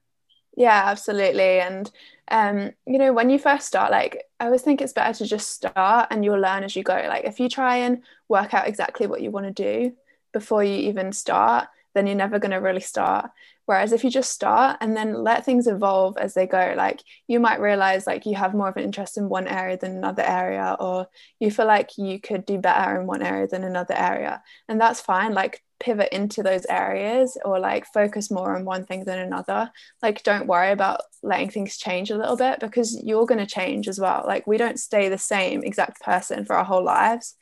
Yeah, 0.56 0.84
absolutely. 0.86 1.60
And, 1.60 1.90
um, 2.30 2.72
you 2.86 2.98
know, 2.98 3.12
when 3.12 3.30
you 3.30 3.38
first 3.38 3.66
start, 3.66 3.90
like, 3.90 4.24
I 4.40 4.46
always 4.46 4.62
think 4.62 4.80
it's 4.80 4.92
better 4.92 5.16
to 5.18 5.26
just 5.26 5.50
start 5.50 6.08
and 6.10 6.24
you'll 6.24 6.40
learn 6.40 6.64
as 6.64 6.74
you 6.74 6.82
go. 6.82 6.94
Like, 6.94 7.24
if 7.24 7.38
you 7.40 7.48
try 7.48 7.76
and 7.76 8.02
work 8.28 8.54
out 8.54 8.66
exactly 8.66 9.06
what 9.06 9.20
you 9.20 9.30
want 9.30 9.46
to 9.46 9.52
do 9.52 9.94
before 10.32 10.64
you 10.64 10.76
even 10.88 11.12
start, 11.12 11.68
then 11.94 12.06
you're 12.06 12.16
never 12.16 12.38
going 12.38 12.52
to 12.52 12.58
really 12.58 12.80
start. 12.80 13.30
Whereas 13.66 13.92
if 13.92 14.04
you 14.04 14.10
just 14.10 14.32
start 14.32 14.78
and 14.80 14.96
then 14.96 15.22
let 15.22 15.44
things 15.44 15.66
evolve 15.66 16.16
as 16.18 16.34
they 16.34 16.46
go, 16.46 16.74
like 16.76 17.02
you 17.26 17.40
might 17.40 17.60
realize 17.60 18.06
like 18.06 18.24
you 18.24 18.36
have 18.36 18.54
more 18.54 18.68
of 18.68 18.76
an 18.76 18.84
interest 18.84 19.18
in 19.18 19.28
one 19.28 19.46
area 19.46 19.76
than 19.76 19.96
another 19.96 20.22
area, 20.22 20.76
or 20.80 21.08
you 21.40 21.50
feel 21.50 21.66
like 21.66 21.98
you 21.98 22.20
could 22.20 22.46
do 22.46 22.58
better 22.58 22.98
in 22.98 23.06
one 23.06 23.22
area 23.22 23.46
than 23.46 23.64
another 23.64 23.94
area. 23.94 24.42
And 24.68 24.80
that's 24.80 25.00
fine. 25.00 25.34
Like 25.34 25.62
pivot 25.78 26.08
into 26.12 26.42
those 26.42 26.64
areas 26.66 27.36
or 27.44 27.58
like 27.58 27.86
focus 27.92 28.30
more 28.30 28.56
on 28.56 28.64
one 28.64 28.84
thing 28.84 29.04
than 29.04 29.18
another. 29.18 29.70
Like 30.02 30.22
don't 30.22 30.46
worry 30.46 30.70
about 30.70 31.00
letting 31.22 31.50
things 31.50 31.76
change 31.76 32.10
a 32.10 32.16
little 32.16 32.36
bit 32.36 32.60
because 32.60 33.02
you're 33.02 33.26
going 33.26 33.44
to 33.44 33.46
change 33.46 33.88
as 33.88 34.00
well. 34.00 34.24
Like 34.26 34.46
we 34.46 34.56
don't 34.56 34.78
stay 34.78 35.08
the 35.08 35.18
same 35.18 35.62
exact 35.62 36.00
person 36.00 36.44
for 36.44 36.56
our 36.56 36.64
whole 36.64 36.84
lives. 36.84 37.34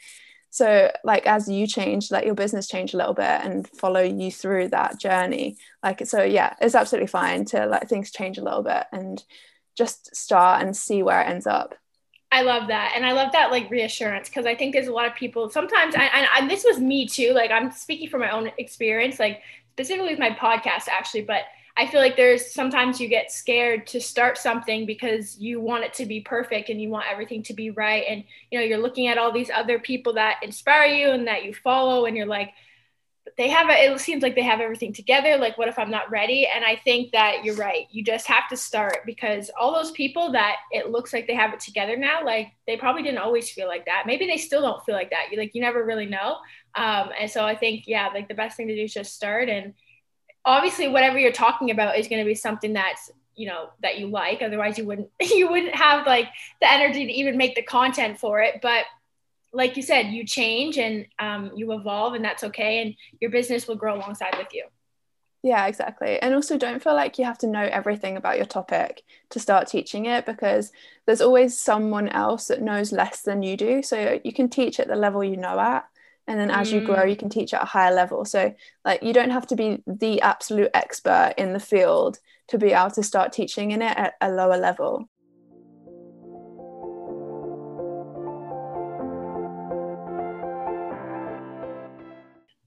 So 0.55 0.89
like 1.03 1.27
as 1.27 1.49
you 1.49 1.67
change 1.67 2.13
let 2.13 2.25
your 2.25 2.35
business 2.37 2.69
change 2.69 2.95
a 2.95 2.97
little 2.97 3.13
bit 3.13 3.25
and 3.25 3.67
follow 3.67 4.01
you 4.01 4.31
through 4.31 4.69
that 4.69 5.01
journey 5.01 5.57
like 5.83 6.07
so 6.07 6.23
yeah 6.23 6.55
it's 6.61 6.77
absolutely 6.77 7.09
fine 7.09 7.45
to 7.45 7.67
let 7.67 7.89
things 7.89 8.13
change 8.13 8.39
a 8.39 8.45
little 8.45 8.63
bit 8.63 8.85
and 8.93 9.25
just 9.77 10.15
start 10.15 10.63
and 10.63 10.77
see 10.77 11.03
where 11.03 11.21
it 11.21 11.29
ends 11.29 11.49
up 11.49 11.75
I 12.33 12.43
love 12.43 12.67
that. 12.67 12.95
And 12.97 13.07
I 13.07 13.13
love 13.13 13.31
that 13.31 13.53
like 13.53 13.71
reassurance 13.71 14.29
because 14.29 14.45
I 14.45 14.57
think 14.57 14.73
there's 14.73 14.89
a 14.89 14.93
lot 14.93 15.07
of 15.07 15.15
people 15.15 15.49
sometimes, 15.51 15.95
and, 15.95 16.27
and, 16.37 16.51
this 16.51 16.65
was 16.65 16.81
me 16.81 17.07
too. 17.07 17.33
Like 17.33 17.53
I'm 17.53 17.71
speaking 17.71 18.09
from 18.09 18.23
my 18.23 18.31
own 18.31 18.51
experience, 18.59 19.21
like 19.21 19.41
specifically 19.75 20.11
with 20.11 20.19
my 20.19 20.31
podcast 20.31 20.89
actually, 20.89 21.23
but 21.23 21.43
I 21.77 21.87
feel 21.89 22.01
like 22.01 22.17
there's 22.17 22.53
sometimes 22.53 23.01
you 23.01 23.09
get 23.09 23.33
scared 23.33 23.89
to 23.89 24.01
start 24.01 24.39
something 24.39 24.87
because 24.87 25.37
you 25.39 25.61
want 25.61 25.85
it 25.85 25.93
to 25.95 26.07
be 26.07 26.21
perfect 26.21 26.69
and 26.69 26.81
you 26.81 26.89
want 26.89 27.07
everything 27.11 27.43
to 27.45 27.55
be 27.55 27.71
right. 27.71 28.05
And, 28.09 28.23
you 28.51 28.59
know, 28.59 28.65
you're 28.65 28.79
looking 28.79 29.09
at 29.09 29.19
all 29.19 29.33
these 29.33 29.51
other 29.51 29.81
people 29.81 30.15
that 30.15 30.39
inspire 30.43 30.87
you 30.87 31.11
and 31.11 31.27
that 31.27 31.45
you 31.45 31.53
follow, 31.53 32.05
and 32.05 32.17
you're 32.17 32.27
like, 32.27 32.53
they 33.37 33.49
have 33.49 33.69
it 33.71 33.91
it 33.91 34.01
seems 34.01 34.23
like 34.23 34.35
they 34.35 34.43
have 34.43 34.61
everything 34.61 34.93
together. 34.93 35.37
Like 35.39 35.57
what 35.59 35.69
if 35.69 35.79
i'm 35.79 35.91
not 35.91 36.11
ready? 36.11 36.47
And 36.47 36.65
i 36.65 36.77
think 36.77 37.13
that 37.13 37.43
you're 37.43 37.57
right. 37.57 37.87
You 37.91 38.05
just 38.05 38.27
have 38.27 38.49
to 38.51 38.57
start 38.57 38.99
because 39.07 39.51
all 39.59 39.73
those 39.73 39.91
people 39.93 40.33
that 40.33 40.57
it 40.71 40.91
looks 40.91 41.13
like 41.13 41.27
they 41.27 41.35
have 41.35 41.53
it 41.55 41.61
together 41.61 41.97
now 41.97 42.25
like 42.25 42.53
they 42.67 42.77
probably 42.77 43.03
didn't 43.03 43.19
always 43.19 43.51
feel 43.51 43.67
like 43.67 43.87
that. 43.87 44.05
Maybe 44.07 44.27
they 44.27 44.37
still 44.37 44.61
don't 44.61 44.85
feel 44.85 44.95
like 44.95 45.11
that. 45.11 45.29
You 45.33 45.39
like 45.39 45.55
you 45.55 45.63
never 45.63 45.85
really 45.85 46.07
know. 46.07 46.37
Um, 46.77 47.11
and 47.19 47.31
so 47.31 47.45
i 47.45 47.57
think 47.57 47.85
yeah 47.87 48.09
like 48.13 48.29
the 48.29 48.35
best 48.35 48.57
thing 48.57 48.69
to 48.69 48.77
do 48.77 48.83
is 48.83 48.93
just 48.95 49.15
start 49.15 49.49
and 49.49 49.75
obviously 50.45 50.89
whatever 50.89 51.19
you're 51.19 51.33
talking 51.33 51.71
about 51.71 51.99
is 51.99 52.09
going 52.09 52.23
to 52.23 52.27
be 52.27 52.35
something 52.35 52.73
that's 52.73 53.11
you 53.35 53.49
know 53.49 53.71
that 53.83 53.99
you 53.99 54.07
like 54.07 54.43
otherwise 54.43 54.79
you 54.79 54.85
wouldn't 54.85 55.11
you 55.21 55.51
wouldn't 55.51 55.75
have 55.75 56.07
like 56.07 56.29
the 56.61 56.71
energy 56.71 57.07
to 57.07 57.13
even 57.13 57.37
make 57.37 57.55
the 57.55 57.63
content 57.63 58.19
for 58.19 58.41
it 58.41 58.61
but 58.63 58.85
like 59.55 59.77
you 59.77 59.83
said, 59.83 60.09
you 60.09 60.27
change 60.27 60.77
and 60.77 61.07
um, 61.19 61.53
you 61.55 61.73
evolve, 61.73 62.15
and 62.15 62.25
that's 62.25 62.45
okay. 62.45 62.83
And 62.83 62.95
your 63.21 63.31
business 63.31 63.67
will 63.67 63.77
grow 63.77 63.95
alongside 63.95 64.37
with 64.37 64.49
you. 64.53 64.65
Yeah, 65.43 65.67
exactly. 65.67 66.21
And 66.21 66.35
also, 66.35 66.59
don't 66.59 66.83
feel 66.83 66.95
like 66.95 67.19
you 67.19 67.25
have 67.25 67.39
to 67.39 67.47
know 67.47 67.63
everything 67.63 68.17
about 68.17 68.37
your 68.37 68.47
topic 68.47 69.03
to 69.31 69.39
start 69.39 69.69
teaching 69.69 70.07
it 70.07 70.27
because 70.27 70.73
there's 71.07 71.21
always 71.21 71.57
someone 71.57 72.09
else 72.09 72.49
that 72.49 72.63
knows 72.63 72.93
less 72.93 73.23
than 73.23 73.43
you 73.43 73.57
do. 73.57 73.83
So 73.83 74.19
you 74.25 74.33
can 74.33 74.49
teach 74.49 74.81
at 74.81 74.89
the 74.89 74.97
level 74.97 75.23
you 75.23 75.37
know 75.37 75.59
at. 75.61 75.87
And 76.27 76.39
then 76.39 76.51
as 76.51 76.71
mm. 76.71 76.75
you 76.75 76.81
grow, 76.81 77.05
you 77.05 77.17
can 77.17 77.29
teach 77.29 77.53
at 77.53 77.63
a 77.63 77.67
higher 77.67 77.95
level. 77.95 78.25
So, 78.25 78.55
like, 78.85 79.03
you 79.03 79.13
don't 79.13 79.31
have 79.31 79.47
to 79.49 79.57
be 79.57 79.83
the 79.87 80.21
absolute 80.23 80.71
expert 80.75 81.35
in 81.37 81.53
the 81.53 81.61
field 81.61 82.19
to 82.49 82.59
be 82.59 82.73
able 82.73 82.91
to 82.93 83.03
start 83.03 83.33
teaching 83.33 83.73
in 83.73 83.83
it 83.83 83.97
at 83.97 84.15
a 84.21 84.31
lower 84.31 84.57
level. 84.57 85.09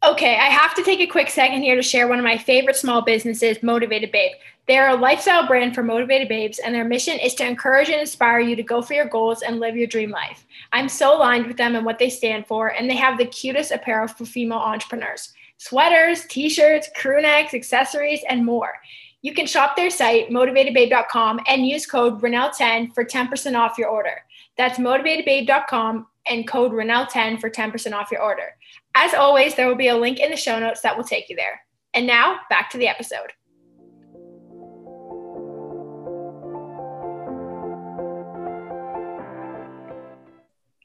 Okay, 0.07 0.37
I 0.37 0.45
have 0.45 0.73
to 0.75 0.83
take 0.83 1.01
a 1.01 1.05
quick 1.05 1.29
second 1.29 1.63
here 1.63 1.75
to 1.75 1.81
share 1.81 2.07
one 2.07 2.17
of 2.17 2.23
my 2.23 2.37
favorite 2.37 2.77
small 2.77 3.01
businesses, 3.01 3.61
Motivated 3.61 4.09
Babe. 4.09 4.31
They're 4.65 4.87
a 4.87 4.95
lifestyle 4.95 5.45
brand 5.45 5.75
for 5.75 5.83
motivated 5.83 6.29
babes, 6.29 6.59
and 6.59 6.73
their 6.73 6.85
mission 6.85 7.19
is 7.19 7.33
to 7.35 7.45
encourage 7.45 7.89
and 7.89 7.99
inspire 7.99 8.39
you 8.39 8.55
to 8.55 8.63
go 8.63 8.81
for 8.81 8.93
your 8.93 9.09
goals 9.09 9.41
and 9.41 9.59
live 9.59 9.75
your 9.75 9.87
dream 9.87 10.09
life. 10.09 10.45
I'm 10.71 10.87
so 10.87 11.17
aligned 11.17 11.45
with 11.45 11.57
them 11.57 11.75
and 11.75 11.85
what 11.85 11.99
they 11.99 12.09
stand 12.09 12.47
for, 12.47 12.69
and 12.69 12.89
they 12.89 12.95
have 12.95 13.17
the 13.17 13.25
cutest 13.25 13.73
apparel 13.73 14.07
for 14.07 14.23
female 14.23 14.59
entrepreneurs 14.59 15.33
sweaters, 15.57 16.23
t 16.29 16.47
shirts, 16.47 16.89
crew 16.95 17.21
necks, 17.21 17.53
accessories, 17.53 18.21
and 18.29 18.45
more. 18.45 18.75
You 19.23 19.33
can 19.33 19.45
shop 19.45 19.75
their 19.75 19.89
site, 19.89 20.29
motivatedbabe.com, 20.29 21.41
and 21.49 21.67
use 21.67 21.85
code 21.85 22.21
Renelle10 22.21 22.93
for 22.93 23.03
10% 23.03 23.59
off 23.59 23.77
your 23.77 23.89
order. 23.89 24.21
That's 24.57 24.79
motivatedbabe.com 24.79 26.07
and 26.27 26.47
code 26.47 26.71
Renelle10 26.71 27.39
for 27.39 27.49
10% 27.49 27.93
off 27.93 28.11
your 28.11 28.21
order. 28.21 28.55
As 28.95 29.13
always, 29.13 29.55
there 29.55 29.67
will 29.67 29.75
be 29.75 29.87
a 29.87 29.97
link 29.97 30.19
in 30.19 30.31
the 30.31 30.37
show 30.37 30.59
notes 30.59 30.81
that 30.81 30.97
will 30.97 31.03
take 31.03 31.29
you 31.29 31.35
there. 31.35 31.61
And 31.93 32.07
now 32.07 32.39
back 32.49 32.69
to 32.71 32.77
the 32.77 32.87
episode. 32.87 33.33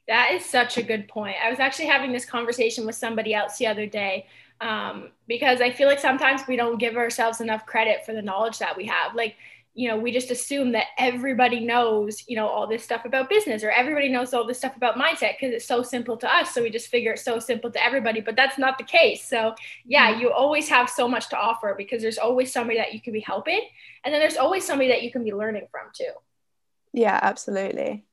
That 0.07 0.33
is 0.33 0.45
such 0.45 0.77
a 0.77 0.83
good 0.83 1.07
point. 1.07 1.37
I 1.43 1.49
was 1.49 1.59
actually 1.59 1.87
having 1.87 2.11
this 2.11 2.25
conversation 2.25 2.85
with 2.85 2.95
somebody 2.95 3.33
else 3.33 3.57
the 3.57 3.67
other 3.67 3.87
day 3.87 4.27
um, 4.61 5.11
because 5.27 5.61
I 5.61 5.71
feel 5.71 5.87
like 5.87 5.99
sometimes 5.99 6.41
we 6.47 6.55
don't 6.55 6.77
give 6.77 6.97
ourselves 6.97 7.41
enough 7.41 7.65
credit 7.65 8.05
for 8.05 8.13
the 8.13 8.21
knowledge 8.21 8.59
that 8.59 8.77
we 8.77 8.85
have. 8.85 9.15
Like, 9.15 9.35
you 9.75 9.87
know, 9.87 9.97
we 9.97 10.11
just 10.11 10.29
assume 10.29 10.71
that 10.73 10.87
everybody 10.99 11.59
knows, 11.59 12.23
you 12.27 12.35
know, 12.35 12.47
all 12.47 12.67
this 12.67 12.83
stuff 12.83 13.05
about 13.05 13.27
business 13.27 13.63
or 13.63 13.71
everybody 13.71 14.07
knows 14.07 14.31
all 14.33 14.45
this 14.45 14.59
stuff 14.59 14.77
about 14.77 14.95
mindset 14.95 15.33
because 15.33 15.51
it's 15.53 15.65
so 15.65 15.81
simple 15.81 16.15
to 16.17 16.31
us. 16.31 16.53
So 16.53 16.61
we 16.61 16.69
just 16.69 16.89
figure 16.89 17.13
it's 17.13 17.23
so 17.23 17.39
simple 17.39 17.71
to 17.71 17.83
everybody, 17.83 18.21
but 18.21 18.35
that's 18.35 18.59
not 18.59 18.77
the 18.77 18.83
case. 18.83 19.27
So, 19.27 19.55
yeah, 19.83 20.11
mm-hmm. 20.11 20.21
you 20.21 20.31
always 20.31 20.69
have 20.69 20.89
so 20.89 21.07
much 21.07 21.29
to 21.29 21.37
offer 21.37 21.73
because 21.75 22.03
there's 22.03 22.19
always 22.19 22.53
somebody 22.53 22.77
that 22.77 22.93
you 22.93 23.01
can 23.01 23.13
be 23.13 23.21
helping. 23.21 23.61
And 24.03 24.13
then 24.13 24.21
there's 24.21 24.37
always 24.37 24.65
somebody 24.65 24.89
that 24.89 25.01
you 25.01 25.11
can 25.11 25.23
be 25.23 25.33
learning 25.33 25.67
from 25.71 25.87
too. 25.91 26.11
Yeah, 26.93 27.19
absolutely. 27.21 28.05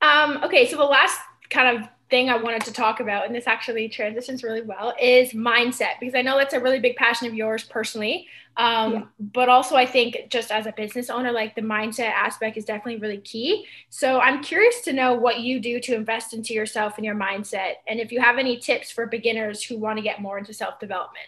Um, 0.00 0.42
okay, 0.44 0.66
so 0.66 0.78
the 0.78 0.84
last 0.84 1.20
kind 1.50 1.76
of 1.76 1.88
thing 2.08 2.30
I 2.30 2.36
wanted 2.36 2.62
to 2.62 2.72
talk 2.72 3.00
about, 3.00 3.26
and 3.26 3.34
this 3.34 3.46
actually 3.46 3.88
transitions 3.88 4.42
really 4.42 4.62
well, 4.62 4.94
is 5.00 5.32
mindset 5.32 6.00
because 6.00 6.14
I 6.14 6.22
know 6.22 6.38
that's 6.38 6.54
a 6.54 6.60
really 6.60 6.80
big 6.80 6.96
passion 6.96 7.26
of 7.26 7.34
yours 7.34 7.64
personally. 7.64 8.28
Um, 8.56 8.92
yeah. 8.92 9.02
But 9.18 9.48
also, 9.48 9.74
I 9.76 9.86
think 9.86 10.28
just 10.28 10.50
as 10.50 10.66
a 10.66 10.72
business 10.72 11.10
owner, 11.10 11.32
like 11.32 11.54
the 11.54 11.62
mindset 11.62 12.10
aspect 12.10 12.56
is 12.56 12.64
definitely 12.64 13.00
really 13.00 13.18
key. 13.18 13.66
So 13.90 14.20
I'm 14.20 14.42
curious 14.42 14.82
to 14.82 14.92
know 14.92 15.14
what 15.14 15.40
you 15.40 15.60
do 15.60 15.80
to 15.80 15.94
invest 15.94 16.34
into 16.34 16.54
yourself 16.54 16.96
and 16.96 17.04
your 17.04 17.16
mindset, 17.16 17.74
and 17.88 18.00
if 18.00 18.12
you 18.12 18.20
have 18.20 18.38
any 18.38 18.58
tips 18.58 18.90
for 18.90 19.06
beginners 19.06 19.62
who 19.62 19.78
want 19.78 19.98
to 19.98 20.02
get 20.02 20.20
more 20.20 20.38
into 20.38 20.54
self 20.54 20.78
development. 20.78 21.26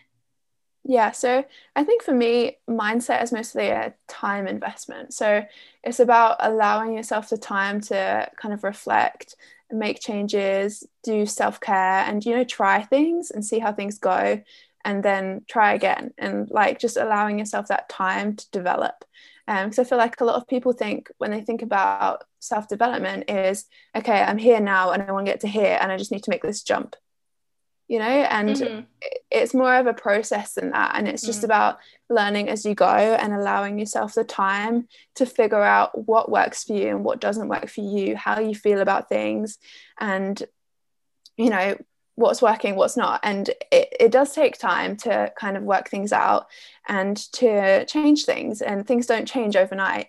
Yeah, 0.89 1.11
so 1.11 1.45
I 1.75 1.83
think 1.83 2.05
for 2.05 2.15
me, 2.15 2.59
mindset 2.71 3.23
is 3.25 3.33
mostly 3.33 3.69
a 3.69 3.95
time 4.07 4.47
investment. 4.47 5.13
So 5.13 5.45
it's 5.83 5.99
about 5.99 6.37
allowing 6.39 6.95
yourself 6.95 7.29
the 7.29 7.37
time 7.37 7.81
to 7.83 8.31
kind 8.41 8.55
of 8.55 8.63
reflect, 8.63 9.35
make 9.71 9.99
changes, 9.99 10.85
do 11.03 11.27
self 11.27 11.59
care, 11.61 12.05
and 12.07 12.25
you 12.25 12.37
know, 12.37 12.45
try 12.45 12.83
things 12.83 13.33
and 13.33 13.45
see 13.45 13.59
how 13.59 13.73
things 13.73 13.99
go, 13.99 14.41
and 14.87 15.03
then 15.03 15.43
try 15.49 15.75
again. 15.75 16.15
And 16.17 16.49
like 16.51 16.79
just 16.79 16.97
allowing 16.97 17.39
yourself 17.39 17.69
that 17.69 17.89
time 17.89 18.37
to 18.37 18.51
develop. 18.51 19.05
Because 19.47 19.79
um, 19.79 19.85
I 19.85 19.89
feel 19.89 19.99
like 19.99 20.21
a 20.21 20.25
lot 20.25 20.37
of 20.37 20.49
people 20.49 20.73
think 20.73 21.11
when 21.19 21.31
they 21.31 21.41
think 21.43 21.63
about 21.63 22.25
self 22.41 22.69
development 22.69 23.31
is 23.31 23.67
okay, 23.95 24.21
I'm 24.23 24.39
here 24.39 24.61
now 24.61 24.93
and 24.93 25.03
I 25.03 25.13
want 25.13 25.27
to 25.27 25.33
get 25.33 25.41
to 25.41 25.49
here, 25.49 25.77
and 25.81 25.93
I 25.93 25.99
just 25.99 26.13
need 26.13 26.23
to 26.23 26.31
make 26.31 26.43
this 26.43 26.63
jump 26.63 26.97
you 27.89 27.99
know 27.99 28.05
and 28.05 28.49
mm-hmm. 28.49 28.81
it's 29.31 29.55
more 29.55 29.77
of 29.77 29.87
a 29.87 29.95
process 29.95 30.55
than 30.55 30.71
that 30.71 30.97
and 30.97 31.07
it's 31.07 31.23
just 31.23 31.39
mm-hmm. 31.39 31.47
about 31.47 31.79
learning 32.11 32.49
as 32.49 32.65
you 32.65 32.75
go 32.75 32.87
and 32.87 33.33
allowing 33.33 33.79
yourself 33.79 34.15
the 34.15 34.25
time 34.25 34.89
to 35.15 35.25
figure 35.25 35.63
out 35.63 36.07
what 36.07 36.31
works 36.31 36.65
for 36.65 36.75
you 36.75 36.89
and 36.89 37.05
what 37.05 37.21
doesn't 37.21 37.49
work 37.49 37.69
for 37.69 37.83
you 37.83 38.17
how 38.17 38.41
you 38.41 38.55
feel 38.55 38.81
about 38.81 39.09
things 39.09 39.59
and 40.01 40.43
you 41.37 41.51
know 41.51 41.77
what's 42.17 42.43
working 42.43 42.77
what's 42.77 42.97
not 42.97 43.21
and 43.23 43.51
it, 43.71 43.89
it 44.01 44.11
does 44.11 44.35
take 44.35 44.59
time 44.59 44.97
to 44.97 45.31
kind 45.39 45.57
of 45.57 45.63
work 45.63 45.89
things 45.89 46.13
out 46.13 46.47
and 46.89 47.17
to 47.33 47.85
change 47.87 48.25
things 48.25 48.61
and 48.61 48.87
things 48.87 49.07
don't 49.07 49.29
change 49.29 49.55
overnight 49.55 50.09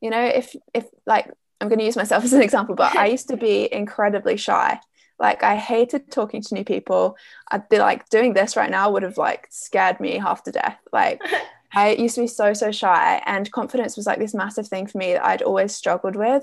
you 0.00 0.10
know 0.10 0.24
if 0.24 0.56
if 0.74 0.86
like 1.06 1.30
i'm 1.60 1.68
going 1.68 1.78
to 1.78 1.84
use 1.84 1.96
myself 1.96 2.24
as 2.24 2.32
an 2.32 2.42
example 2.42 2.74
but 2.74 2.96
i 2.96 3.06
used 3.06 3.28
to 3.28 3.36
be 3.36 3.72
incredibly 3.72 4.36
shy 4.36 4.78
like 5.22 5.44
I 5.44 5.56
hated 5.56 6.10
talking 6.10 6.42
to 6.42 6.54
new 6.54 6.64
people. 6.64 7.16
I'd 7.48 7.68
be 7.68 7.78
like 7.78 8.08
doing 8.08 8.34
this 8.34 8.56
right 8.56 8.70
now 8.70 8.90
would 8.90 9.04
have 9.04 9.18
like 9.18 9.46
scared 9.50 10.00
me 10.00 10.18
half 10.18 10.42
to 10.44 10.52
death. 10.52 10.78
Like 10.92 11.22
I 11.72 11.92
used 11.92 12.16
to 12.16 12.22
be 12.22 12.26
so 12.26 12.52
so 12.52 12.72
shy 12.72 13.22
and 13.24 13.50
confidence 13.52 13.96
was 13.96 14.04
like 14.04 14.18
this 14.18 14.34
massive 14.34 14.66
thing 14.66 14.88
for 14.88 14.98
me 14.98 15.12
that 15.12 15.24
I'd 15.24 15.42
always 15.42 15.74
struggled 15.74 16.16
with. 16.16 16.42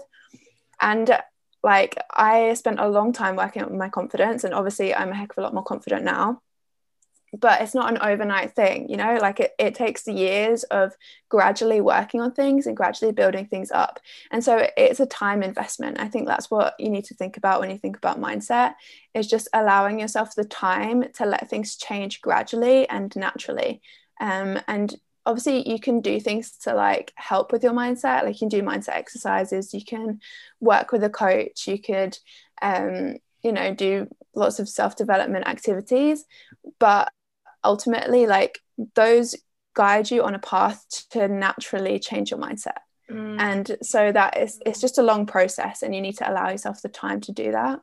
And 0.81 1.19
like 1.63 1.97
I 2.11 2.53
spent 2.53 2.79
a 2.79 2.87
long 2.87 3.13
time 3.13 3.35
working 3.35 3.63
on 3.63 3.77
my 3.77 3.89
confidence 3.89 4.43
and 4.43 4.53
obviously 4.53 4.93
I'm 4.95 5.11
a 5.11 5.15
heck 5.15 5.31
of 5.31 5.37
a 5.37 5.41
lot 5.41 5.53
more 5.53 5.63
confident 5.63 6.03
now. 6.03 6.41
But 7.37 7.61
it's 7.61 7.75
not 7.75 7.91
an 7.91 7.99
overnight 8.01 8.55
thing 8.55 8.89
you 8.89 8.97
know? 8.97 9.19
Like 9.21 9.39
it, 9.39 9.51
it 9.59 9.75
takes 9.75 10.07
years 10.07 10.63
of 10.63 10.93
gradually 11.29 11.79
working 11.79 12.21
on 12.21 12.31
things 12.31 12.65
and 12.65 12.75
gradually 12.75 13.11
building 13.11 13.45
things 13.45 13.69
up. 13.71 13.99
And 14.31 14.43
so 14.43 14.67
it's 14.75 14.99
a 14.99 15.05
time 15.05 15.43
investment. 15.43 15.99
I 15.99 16.07
think 16.07 16.27
that's 16.27 16.49
what 16.49 16.73
you 16.79 16.89
need 16.89 17.05
to 17.05 17.13
think 17.13 17.37
about 17.37 17.59
when 17.59 17.69
you 17.69 17.77
think 17.77 17.97
about 17.97 18.19
mindset 18.19 18.73
is 19.13 19.27
just 19.27 19.47
allowing 19.53 19.99
yourself 19.99 20.33
the 20.33 20.45
time 20.45 21.03
to 21.13 21.25
let 21.25 21.49
things 21.49 21.75
change 21.75 22.21
gradually 22.21 22.89
and 22.89 23.15
naturally. 23.15 23.81
Um, 24.19 24.59
and 24.67 24.95
obviously 25.25 25.69
you 25.69 25.79
can 25.79 26.01
do 26.01 26.19
things 26.19 26.57
to 26.57 26.73
like 26.73 27.11
help 27.15 27.51
with 27.51 27.63
your 27.63 27.73
mindset 27.73 28.23
like 28.23 28.35
you 28.35 28.39
can 28.39 28.49
do 28.49 28.63
mindset 28.63 28.95
exercises 28.95 29.73
you 29.73 29.83
can 29.83 30.19
work 30.59 30.91
with 30.91 31.03
a 31.03 31.09
coach 31.09 31.67
you 31.67 31.79
could 31.81 32.17
um, 32.61 33.15
you 33.41 33.51
know 33.51 33.73
do 33.73 34.07
lots 34.35 34.59
of 34.59 34.69
self-development 34.69 35.47
activities 35.47 36.25
but 36.79 37.11
ultimately 37.63 38.25
like 38.25 38.59
those 38.95 39.35
guide 39.75 40.09
you 40.09 40.23
on 40.23 40.35
a 40.35 40.39
path 40.39 40.85
to 41.09 41.27
naturally 41.27 41.99
change 41.99 42.31
your 42.31 42.39
mindset 42.39 42.79
mm. 43.09 43.39
and 43.39 43.77
so 43.81 44.11
that 44.11 44.37
is 44.37 44.59
it's 44.65 44.81
just 44.81 44.97
a 44.97 45.03
long 45.03 45.25
process 45.25 45.83
and 45.83 45.93
you 45.93 46.01
need 46.01 46.17
to 46.17 46.29
allow 46.29 46.49
yourself 46.49 46.81
the 46.81 46.89
time 46.89 47.21
to 47.21 47.31
do 47.31 47.51
that 47.51 47.79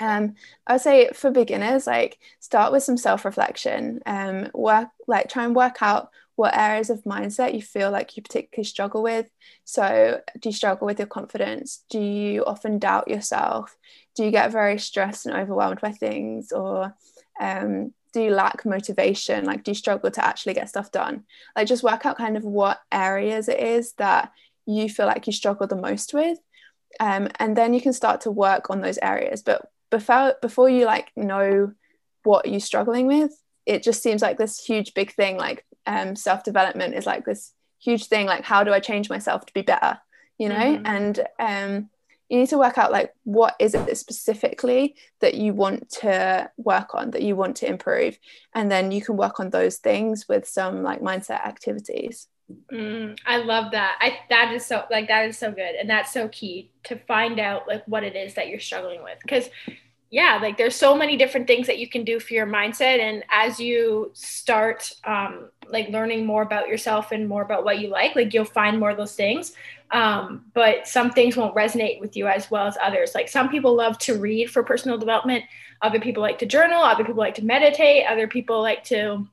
Um, 0.00 0.34
I 0.66 0.74
would 0.74 0.82
say 0.82 1.10
for 1.12 1.30
beginners, 1.30 1.86
like 1.86 2.18
start 2.40 2.72
with 2.72 2.82
some 2.82 2.96
self-reflection. 2.96 4.00
Um, 4.06 4.48
work 4.54 4.88
like 5.06 5.28
try 5.28 5.44
and 5.44 5.56
work 5.56 5.82
out 5.82 6.10
what 6.38 6.56
areas 6.56 6.88
of 6.88 7.02
mindset 7.02 7.52
you 7.52 7.60
feel 7.60 7.90
like 7.90 8.16
you 8.16 8.22
particularly 8.22 8.64
struggle 8.64 9.02
with. 9.02 9.28
So, 9.64 10.20
do 10.40 10.48
you 10.48 10.54
struggle 10.54 10.86
with 10.86 11.00
your 11.00 11.08
confidence? 11.08 11.82
Do 11.90 11.98
you 11.98 12.44
often 12.44 12.78
doubt 12.78 13.08
yourself? 13.08 13.76
Do 14.14 14.24
you 14.24 14.30
get 14.30 14.52
very 14.52 14.78
stressed 14.78 15.26
and 15.26 15.34
overwhelmed 15.34 15.80
by 15.80 15.90
things? 15.90 16.52
Or 16.52 16.94
um, 17.40 17.92
do 18.12 18.22
you 18.22 18.30
lack 18.30 18.64
motivation? 18.64 19.46
Like, 19.46 19.64
do 19.64 19.72
you 19.72 19.74
struggle 19.74 20.12
to 20.12 20.24
actually 20.24 20.54
get 20.54 20.68
stuff 20.68 20.92
done? 20.92 21.24
Like, 21.56 21.66
just 21.66 21.82
work 21.82 22.06
out 22.06 22.16
kind 22.16 22.36
of 22.36 22.44
what 22.44 22.78
areas 22.92 23.48
it 23.48 23.58
is 23.58 23.94
that 23.94 24.30
you 24.64 24.88
feel 24.88 25.06
like 25.06 25.26
you 25.26 25.32
struggle 25.32 25.66
the 25.66 25.74
most 25.74 26.14
with. 26.14 26.38
Um, 27.00 27.30
and 27.40 27.56
then 27.56 27.74
you 27.74 27.80
can 27.80 27.92
start 27.92 28.20
to 28.22 28.30
work 28.30 28.70
on 28.70 28.80
those 28.80 28.98
areas. 28.98 29.42
But 29.42 29.68
before 29.90 30.36
before 30.40 30.70
you 30.70 30.84
like 30.84 31.10
know 31.16 31.72
what 32.22 32.46
you're 32.46 32.60
struggling 32.60 33.08
with, 33.08 33.32
it 33.66 33.82
just 33.82 34.04
seems 34.04 34.22
like 34.22 34.38
this 34.38 34.64
huge 34.64 34.94
big 34.94 35.12
thing 35.12 35.36
like 35.36 35.64
um, 35.88 36.14
self 36.14 36.44
development 36.44 36.94
is 36.94 37.06
like 37.06 37.24
this 37.24 37.52
huge 37.80 38.06
thing 38.06 38.26
like 38.26 38.44
how 38.44 38.62
do 38.62 38.72
i 38.72 38.78
change 38.80 39.08
myself 39.10 39.44
to 39.46 39.52
be 39.52 39.62
better 39.62 39.98
you 40.38 40.48
know? 40.48 40.54
Mm-hmm. 40.54 40.86
and 40.86 41.20
um, 41.40 41.90
you 42.28 42.38
need 42.38 42.48
to 42.50 42.58
work 42.58 42.76
out 42.76 42.92
like 42.92 43.14
what 43.24 43.56
is 43.58 43.74
it 43.74 43.96
specifically 43.96 44.96
that 45.20 45.34
you 45.34 45.54
want 45.54 45.88
to 45.90 46.50
work 46.58 46.94
on 46.94 47.10
that 47.12 47.22
you 47.22 47.34
want 47.34 47.56
to 47.56 47.66
improve? 47.66 48.18
And 48.54 48.70
then 48.70 48.92
you 48.92 49.00
can 49.00 49.16
work 49.16 49.40
on 49.40 49.50
those 49.50 49.76
things 49.76 50.28
with 50.28 50.46
some 50.46 50.82
like 50.82 51.00
mindset 51.00 51.44
activities. 51.46 52.28
Mm, 52.72 53.18
i 53.26 53.36
love 53.38 53.72
that. 53.72 53.98
I 54.00 54.20
that 54.30 54.52
is 54.54 54.64
so 54.64 54.84
like 54.90 55.08
that 55.08 55.28
is 55.28 55.38
so 55.38 55.50
good. 55.50 55.74
And 55.74 55.88
that's 55.88 56.12
so 56.12 56.28
key 56.28 56.70
to 56.84 56.96
find 56.96 57.40
out 57.40 57.66
like 57.66 57.84
what 57.86 58.04
it 58.04 58.14
is 58.14 58.34
that 58.34 58.48
you're 58.48 58.60
struggling 58.60 59.02
with. 59.02 59.18
Because 59.22 59.48
yeah 60.10 60.38
like 60.40 60.56
there's 60.56 60.74
so 60.74 60.96
many 60.96 61.18
different 61.18 61.46
things 61.46 61.66
that 61.66 61.78
you 61.78 61.88
can 61.88 62.04
do 62.04 62.20
for 62.20 62.34
your 62.34 62.46
mindset. 62.46 63.00
And 63.00 63.24
as 63.30 63.58
you 63.58 64.10
start 64.14 64.92
um, 65.04 65.50
like 65.70 65.88
learning 65.88 66.26
more 66.26 66.42
about 66.42 66.68
yourself 66.68 67.12
and 67.12 67.28
more 67.28 67.42
about 67.42 67.64
what 67.64 67.78
you 67.78 67.88
like 67.88 68.16
like 68.16 68.32
you'll 68.32 68.44
find 68.44 68.78
more 68.78 68.90
of 68.90 68.96
those 68.96 69.14
things. 69.14 69.52
Um, 69.90 70.44
but 70.54 70.86
some 70.86 71.10
things 71.10 71.36
won't 71.36 71.54
resonate 71.54 72.00
with 72.00 72.16
you 72.16 72.26
as 72.26 72.50
well 72.50 72.66
as 72.66 72.76
others. 72.82 73.14
Like 73.14 73.28
some 73.28 73.48
people 73.48 73.74
love 73.74 73.98
to 74.00 74.18
read 74.18 74.50
for 74.50 74.62
personal 74.62 74.98
development. 74.98 75.44
Other 75.80 76.00
people 76.00 76.22
like 76.22 76.38
to 76.40 76.46
journal. 76.46 76.82
Other 76.82 77.04
people 77.04 77.20
like 77.20 77.36
to 77.36 77.44
meditate. 77.44 78.06
Other 78.06 78.26
people 78.26 78.60
like 78.60 78.84
to 78.84 79.26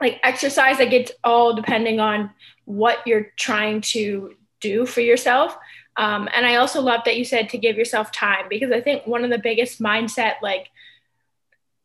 like 0.00 0.20
exercise. 0.22 0.78
Like 0.78 0.92
it's 0.92 1.12
all 1.24 1.54
depending 1.54 2.00
on 2.00 2.30
what 2.64 3.06
you're 3.06 3.32
trying 3.36 3.80
to 3.80 4.34
do 4.60 4.86
for 4.86 5.00
yourself. 5.00 5.56
Um, 5.96 6.28
and 6.34 6.46
I 6.46 6.56
also 6.56 6.80
love 6.80 7.00
that 7.04 7.16
you 7.16 7.24
said 7.24 7.48
to 7.50 7.58
give 7.58 7.76
yourself 7.76 8.12
time 8.12 8.46
because 8.48 8.70
I 8.70 8.80
think 8.80 9.06
one 9.06 9.24
of 9.24 9.30
the 9.30 9.38
biggest 9.38 9.82
mindset 9.82 10.34
like 10.42 10.70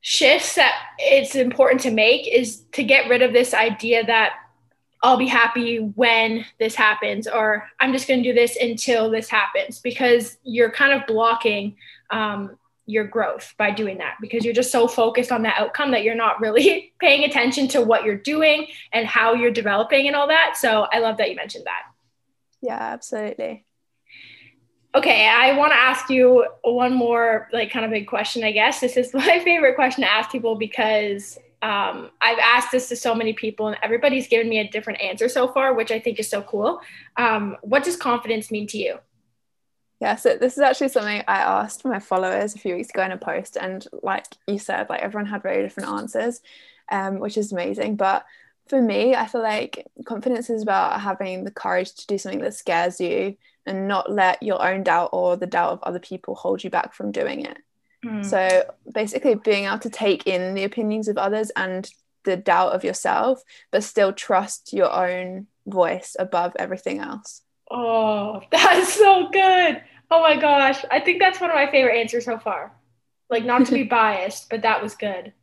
shifts 0.03 0.55
that 0.55 0.73
it's 0.99 1.33
important 1.33 1.79
to 1.81 1.89
make 1.89 2.27
is 2.27 2.63
to 2.73 2.83
get 2.83 3.09
rid 3.09 3.21
of 3.21 3.31
this 3.31 3.53
idea 3.53 4.05
that 4.05 4.33
I'll 5.01 5.17
be 5.17 5.27
happy 5.27 5.77
when 5.77 6.45
this 6.59 6.75
happens, 6.75 7.25
or 7.25 7.69
I'm 7.79 7.93
just 7.93 8.07
going 8.07 8.21
to 8.21 8.29
do 8.29 8.33
this 8.33 8.57
until 8.57 9.09
this 9.09 9.29
happens, 9.29 9.79
because 9.79 10.37
you're 10.43 10.71
kind 10.71 10.93
of 10.93 11.07
blocking 11.07 11.77
um, 12.09 12.57
your 12.85 13.05
growth 13.05 13.53
by 13.57 13.71
doing 13.71 13.97
that 13.99 14.15
because 14.19 14.43
you're 14.43 14.53
just 14.53 14.71
so 14.71 14.89
focused 14.89 15.31
on 15.31 15.43
that 15.43 15.57
outcome 15.57 15.91
that 15.91 16.03
you're 16.03 16.15
not 16.15 16.41
really 16.41 16.93
paying 16.99 17.23
attention 17.23 17.69
to 17.69 17.81
what 17.81 18.03
you're 18.03 18.17
doing 18.17 18.67
and 18.91 19.07
how 19.07 19.33
you're 19.33 19.51
developing 19.51 20.07
and 20.07 20.17
all 20.17 20.27
that. 20.27 20.57
So 20.57 20.85
I 20.91 20.99
love 20.99 21.15
that 21.17 21.29
you 21.29 21.35
mentioned 21.35 21.65
that. 21.65 21.83
Yeah, 22.61 22.77
absolutely. 22.77 23.65
Okay, 24.95 25.27
I 25.27 25.57
want 25.57 25.71
to 25.71 25.77
ask 25.77 26.09
you 26.09 26.45
one 26.61 26.93
more, 26.93 27.49
like, 27.51 27.71
kind 27.71 27.83
of 27.83 27.89
big 27.89 28.07
question, 28.07 28.43
I 28.43 28.51
guess. 28.51 28.79
This 28.79 28.95
is 28.95 29.13
my 29.13 29.39
favorite 29.39 29.75
question 29.75 30.03
to 30.03 30.11
ask 30.11 30.31
people 30.31 30.55
because 30.55 31.37
um, 31.63 32.11
I've 32.21 32.39
asked 32.39 32.71
this 32.71 32.89
to 32.89 32.95
so 32.95 33.15
many 33.15 33.33
people 33.33 33.67
and 33.67 33.77
everybody's 33.81 34.27
given 34.27 34.49
me 34.49 34.59
a 34.59 34.67
different 34.67 35.01
answer 35.01 35.29
so 35.29 35.47
far, 35.47 35.73
which 35.73 35.91
I 35.91 35.99
think 35.99 36.19
is 36.19 36.29
so 36.29 36.41
cool. 36.41 36.81
Um, 37.17 37.57
what 37.61 37.83
does 37.83 37.95
confidence 37.95 38.51
mean 38.51 38.67
to 38.67 38.77
you? 38.77 38.99
Yeah, 39.99 40.17
so 40.17 40.35
this 40.35 40.57
is 40.57 40.59
actually 40.59 40.89
something 40.89 41.23
I 41.27 41.37
asked 41.37 41.85
my 41.85 41.99
followers 41.99 42.53
a 42.53 42.59
few 42.59 42.75
weeks 42.75 42.89
ago 42.89 43.03
in 43.03 43.13
a 43.13 43.17
post, 43.17 43.55
and 43.55 43.87
like 44.01 44.25
you 44.47 44.59
said, 44.59 44.89
like 44.89 45.01
everyone 45.01 45.27
had 45.27 45.41
very 45.41 45.63
different 45.63 45.87
answers, 45.87 46.41
um, 46.91 47.19
which 47.19 47.37
is 47.37 47.53
amazing. 47.53 47.95
But 47.95 48.25
for 48.67 48.81
me, 48.81 49.15
I 49.15 49.27
feel 49.27 49.41
like 49.41 49.87
confidence 50.05 50.49
is 50.49 50.63
about 50.63 51.01
having 51.01 51.43
the 51.43 51.51
courage 51.51 51.93
to 51.95 52.07
do 52.07 52.17
something 52.17 52.41
that 52.41 52.55
scares 52.55 52.99
you 52.99 53.37
and 53.65 53.87
not 53.87 54.11
let 54.11 54.41
your 54.41 54.65
own 54.65 54.83
doubt 54.83 55.09
or 55.13 55.37
the 55.37 55.47
doubt 55.47 55.73
of 55.73 55.83
other 55.83 55.99
people 55.99 56.35
hold 56.35 56.63
you 56.63 56.69
back 56.69 56.93
from 56.93 57.11
doing 57.11 57.45
it. 57.45 57.57
Mm. 58.05 58.25
So 58.25 58.63
basically, 58.93 59.35
being 59.35 59.65
able 59.65 59.79
to 59.79 59.89
take 59.89 60.27
in 60.27 60.53
the 60.53 60.63
opinions 60.63 61.07
of 61.07 61.17
others 61.17 61.51
and 61.55 61.89
the 62.23 62.37
doubt 62.37 62.73
of 62.73 62.83
yourself, 62.83 63.43
but 63.71 63.83
still 63.83 64.13
trust 64.13 64.73
your 64.73 64.91
own 64.91 65.47
voice 65.65 66.15
above 66.19 66.53
everything 66.57 66.99
else. 66.99 67.41
Oh, 67.69 68.41
that's 68.51 68.93
so 68.93 69.29
good. 69.29 69.81
Oh 70.11 70.21
my 70.21 70.35
gosh. 70.39 70.83
I 70.91 70.99
think 70.99 71.19
that's 71.19 71.41
one 71.41 71.49
of 71.49 71.55
my 71.55 71.69
favorite 71.69 71.97
answers 71.97 72.25
so 72.25 72.37
far. 72.37 72.73
Like, 73.29 73.45
not 73.45 73.65
to 73.65 73.73
be 73.73 73.83
biased, 73.99 74.49
but 74.49 74.61
that 74.61 74.81
was 74.81 74.95
good. 74.95 75.33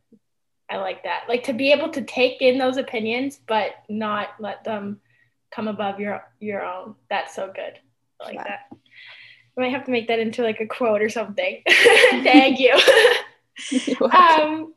I 0.70 0.76
like 0.76 1.02
that. 1.04 1.24
Like, 1.28 1.44
to 1.44 1.52
be 1.52 1.72
able 1.72 1.88
to 1.90 2.02
take 2.02 2.40
in 2.40 2.58
those 2.58 2.76
opinions, 2.76 3.40
but 3.46 3.72
not 3.88 4.28
let 4.38 4.64
them 4.64 5.00
come 5.50 5.68
above 5.68 5.98
your 5.98 6.22
your 6.38 6.64
own. 6.64 6.94
That's 7.08 7.34
so 7.34 7.52
good 7.52 7.80
I 8.20 8.24
like 8.28 8.44
that. 8.44 8.68
I 8.72 9.60
might 9.60 9.72
have 9.72 9.84
to 9.84 9.90
make 9.90 10.08
that 10.08 10.18
into 10.18 10.42
like 10.42 10.60
a 10.60 10.66
quote 10.66 11.02
or 11.02 11.08
something. 11.08 11.62
Thank 11.66 12.60
you. 12.60 12.72
um, 14.10 14.74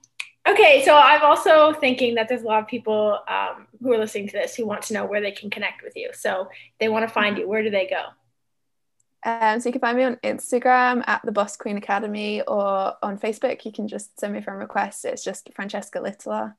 okay, 0.48 0.84
so 0.84 0.96
I'm 0.96 1.24
also 1.24 1.74
thinking 1.74 2.16
that 2.16 2.28
there's 2.28 2.42
a 2.44 2.46
lot 2.46 2.62
of 2.62 2.68
people 2.68 3.20
um, 3.28 3.68
who 3.82 3.94
are 3.94 3.98
listening 3.98 4.28
to 4.28 4.34
this 4.34 4.56
who 4.56 4.66
want 4.66 4.82
to 4.84 4.94
know 4.94 5.06
where 5.06 5.22
they 5.22 5.32
can 5.32 5.50
connect 5.50 5.84
with 5.84 5.94
you. 5.96 6.10
So 6.14 6.50
they 6.80 6.90
want 6.90 7.08
to 7.08 7.14
find 7.14 7.38
you. 7.38 7.48
Where 7.48 7.64
do 7.64 7.70
they 7.70 7.88
go? 7.88 8.04
Um, 9.26 9.60
so 9.60 9.70
you 9.70 9.74
can 9.74 9.82
find 9.82 9.98
me 9.98 10.04
on 10.04 10.18
Instagram 10.18 11.04
at 11.08 11.22
the 11.24 11.32
Boss 11.32 11.56
Queen 11.56 11.78
Academy 11.78 12.42
or 12.42 12.94
on 13.02 13.18
Facebook. 13.18 13.64
You 13.66 13.72
can 13.72 13.88
just 13.88 14.20
send 14.20 14.34
me 14.34 14.40
a 14.40 14.42
friend 14.42 14.60
request. 14.60 15.06
It's 15.06 15.24
just 15.24 15.50
Francesca 15.54 16.00
Litler. 16.00 16.56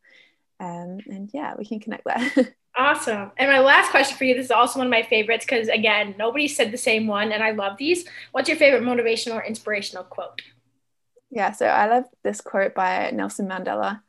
Um, 0.61 0.98
and 1.07 1.31
yeah, 1.35 1.55
we 1.59 1.66
can 1.66 1.81
connect 1.81 2.05
there. 2.05 2.55
Awesome. 2.77 3.31
And 3.37 3.48
my 3.48 3.61
last 3.61 3.92
question 3.92 4.16
for 4.16 4.24
you 4.24 4.35
this 4.35 4.46
is 4.46 4.50
also 4.50 4.81
one 4.81 4.88
of 4.88 4.90
my 4.90 5.05
favorites 5.05 5.44
because, 5.44 5.68
again, 5.68 6.16
nobody 6.18 6.48
said 6.48 6.72
the 6.72 6.77
same 6.77 7.07
one, 7.07 7.31
and 7.31 7.40
I 7.40 7.53
love 7.53 7.77
these. 7.79 8.05
What's 8.33 8.48
your 8.48 8.59
favorite 8.59 8.83
motivational 8.83 9.37
or 9.37 9.44
inspirational 9.44 10.03
quote? 10.03 10.42
Yeah, 11.31 11.53
so 11.53 11.66
I 11.66 11.87
love 11.87 12.05
this 12.24 12.40
quote 12.40 12.74
by 12.74 13.11
Nelson 13.12 13.48
Mandela. 13.48 14.00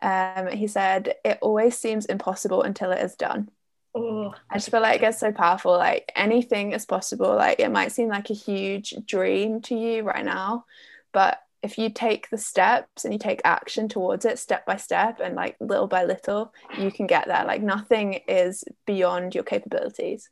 Um, 0.00 0.48
he 0.48 0.66
said, 0.68 1.16
It 1.22 1.38
always 1.42 1.76
seems 1.76 2.06
impossible 2.06 2.62
until 2.62 2.92
it 2.92 3.02
is 3.02 3.14
done. 3.14 3.50
Ooh. 3.96 4.32
I 4.50 4.54
just 4.54 4.70
feel 4.70 4.80
like 4.80 5.02
it's 5.02 5.20
so 5.20 5.32
powerful. 5.32 5.72
Like 5.72 6.10
anything 6.16 6.72
is 6.72 6.84
possible. 6.84 7.34
Like 7.34 7.60
it 7.60 7.70
might 7.70 7.92
seem 7.92 8.08
like 8.08 8.30
a 8.30 8.34
huge 8.34 8.94
dream 9.06 9.60
to 9.62 9.74
you 9.74 10.02
right 10.02 10.24
now, 10.24 10.64
but 11.12 11.38
if 11.64 11.78
you 11.78 11.88
take 11.88 12.28
the 12.28 12.36
steps 12.36 13.04
and 13.04 13.14
you 13.14 13.18
take 13.18 13.40
action 13.42 13.88
towards 13.88 14.26
it 14.26 14.38
step 14.38 14.66
by 14.66 14.76
step 14.76 15.18
and 15.18 15.34
like 15.34 15.56
little 15.60 15.86
by 15.86 16.04
little 16.04 16.52
you 16.78 16.92
can 16.92 17.06
get 17.06 17.26
there 17.26 17.42
like 17.46 17.62
nothing 17.62 18.20
is 18.28 18.64
beyond 18.84 19.34
your 19.34 19.44
capabilities 19.44 20.28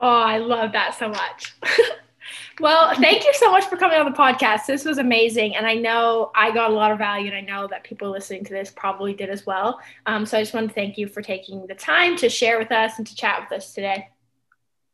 oh 0.00 0.08
i 0.08 0.38
love 0.38 0.72
that 0.72 0.92
so 0.98 1.08
much 1.08 1.56
well 2.60 2.94
thank 2.96 3.24
you 3.24 3.32
so 3.34 3.50
much 3.50 3.64
for 3.64 3.76
coming 3.76 3.98
on 3.98 4.10
the 4.10 4.16
podcast. 4.16 4.66
This 4.66 4.84
was 4.84 4.98
amazing 4.98 5.56
and 5.56 5.66
i 5.66 5.74
know 5.74 6.30
i 6.34 6.50
got 6.50 6.70
a 6.70 6.74
lot 6.74 6.90
of 6.90 6.98
value 6.98 7.26
and 7.26 7.36
i 7.36 7.40
know 7.40 7.66
that 7.68 7.84
people 7.84 8.10
listening 8.10 8.44
to 8.44 8.52
this 8.52 8.70
probably 8.70 9.14
did 9.14 9.30
as 9.30 9.46
well. 9.46 9.80
Um, 10.06 10.26
so 10.26 10.38
i 10.38 10.42
just 10.42 10.54
want 10.54 10.68
to 10.68 10.74
thank 10.74 10.98
you 10.98 11.06
for 11.08 11.22
taking 11.22 11.66
the 11.66 11.74
time 11.74 12.16
to 12.16 12.28
share 12.28 12.58
with 12.58 12.72
us 12.72 12.98
and 12.98 13.06
to 13.06 13.14
chat 13.14 13.40
with 13.42 13.58
us 13.58 13.72
today. 13.72 14.08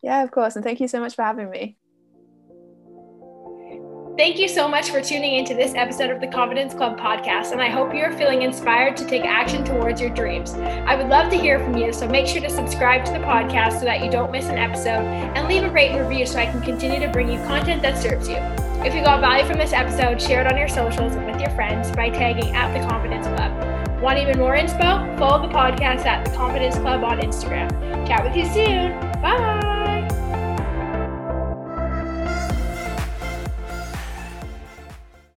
Yeah 0.03 0.23
of 0.23 0.31
course 0.31 0.57
and 0.57 0.65
thank 0.65 0.81
you 0.81 0.89
so 0.89 1.01
much 1.01 1.15
for 1.15 1.23
having 1.23 1.51
me 1.51 1.78
Thank 4.19 4.41
you 4.41 4.49
so 4.49 4.67
much 4.67 4.91
for 4.91 5.01
tuning 5.01 5.37
into 5.37 5.55
this 5.55 5.77
episode 5.77 6.11
of 6.11 6.21
the 6.21 6.27
Confidence 6.27 6.75
Club 6.75 6.99
podcast, 6.99 7.53
and 7.53 7.61
I 7.61 7.69
hope 7.69 7.95
you're 7.95 8.11
feeling 8.11 8.43
inspired 8.43 8.97
to 8.97 9.07
take 9.07 9.25
action 9.25 9.65
towards 9.65 10.01
your 10.01 10.11
dreams. 10.11 10.55
I 10.55 10.97
would 10.97 11.07
love 11.09 11.31
to 11.31 11.39
hear 11.39 11.61
from 11.61 11.77
you, 11.77 11.93
so 11.93 12.09
make 12.09 12.27
sure 12.27 12.43
to 12.43 12.51
subscribe 12.51 13.05
to 13.05 13.13
the 13.13 13.21
podcast 13.21 13.79
so 13.79 13.85
that 13.85 14.05
you 14.05 14.11
don't 14.11 14.33
miss 14.33 14.47
an 14.47 14.59
episode, 14.59 15.05
and 15.07 15.47
leave 15.47 15.63
a 15.63 15.71
rate 15.71 15.93
and 15.93 16.01
review 16.01 16.27
so 16.27 16.41
I 16.41 16.47
can 16.47 16.61
continue 16.63 16.99
to 16.99 17.07
bring 17.13 17.31
you 17.31 17.39
content 17.45 17.81
that 17.83 17.97
serves 17.97 18.29
you. 18.29 18.39
If 18.85 18.93
you 18.93 19.05
got 19.05 19.21
value 19.21 19.47
from 19.47 19.57
this 19.57 19.73
episode, 19.73 20.21
share 20.21 20.41
it 20.41 20.49
on 20.49 20.59
your 20.59 20.67
socials 20.67 21.15
and 21.15 21.25
with 21.25 21.41
your 21.41 21.51
friends 21.51 21.93
by 21.93 22.11
tagging 22.11 22.57
at 22.57 22.77
the 22.77 22.85
Confidence 22.89 23.29
Club. 23.29 24.03
Want 24.03 24.19
even 24.19 24.37
more 24.41 24.57
inspo? 24.57 25.17
Follow 25.17 25.47
the 25.47 25.55
podcast 25.55 26.07
at 26.07 26.25
the 26.25 26.33
Confidence 26.33 26.75
Club 26.75 27.05
on 27.05 27.21
Instagram. 27.21 27.71
Chat 28.05 28.25
with 28.25 28.35
you 28.35 28.47
soon. 28.53 29.01
Bye. 29.23 29.98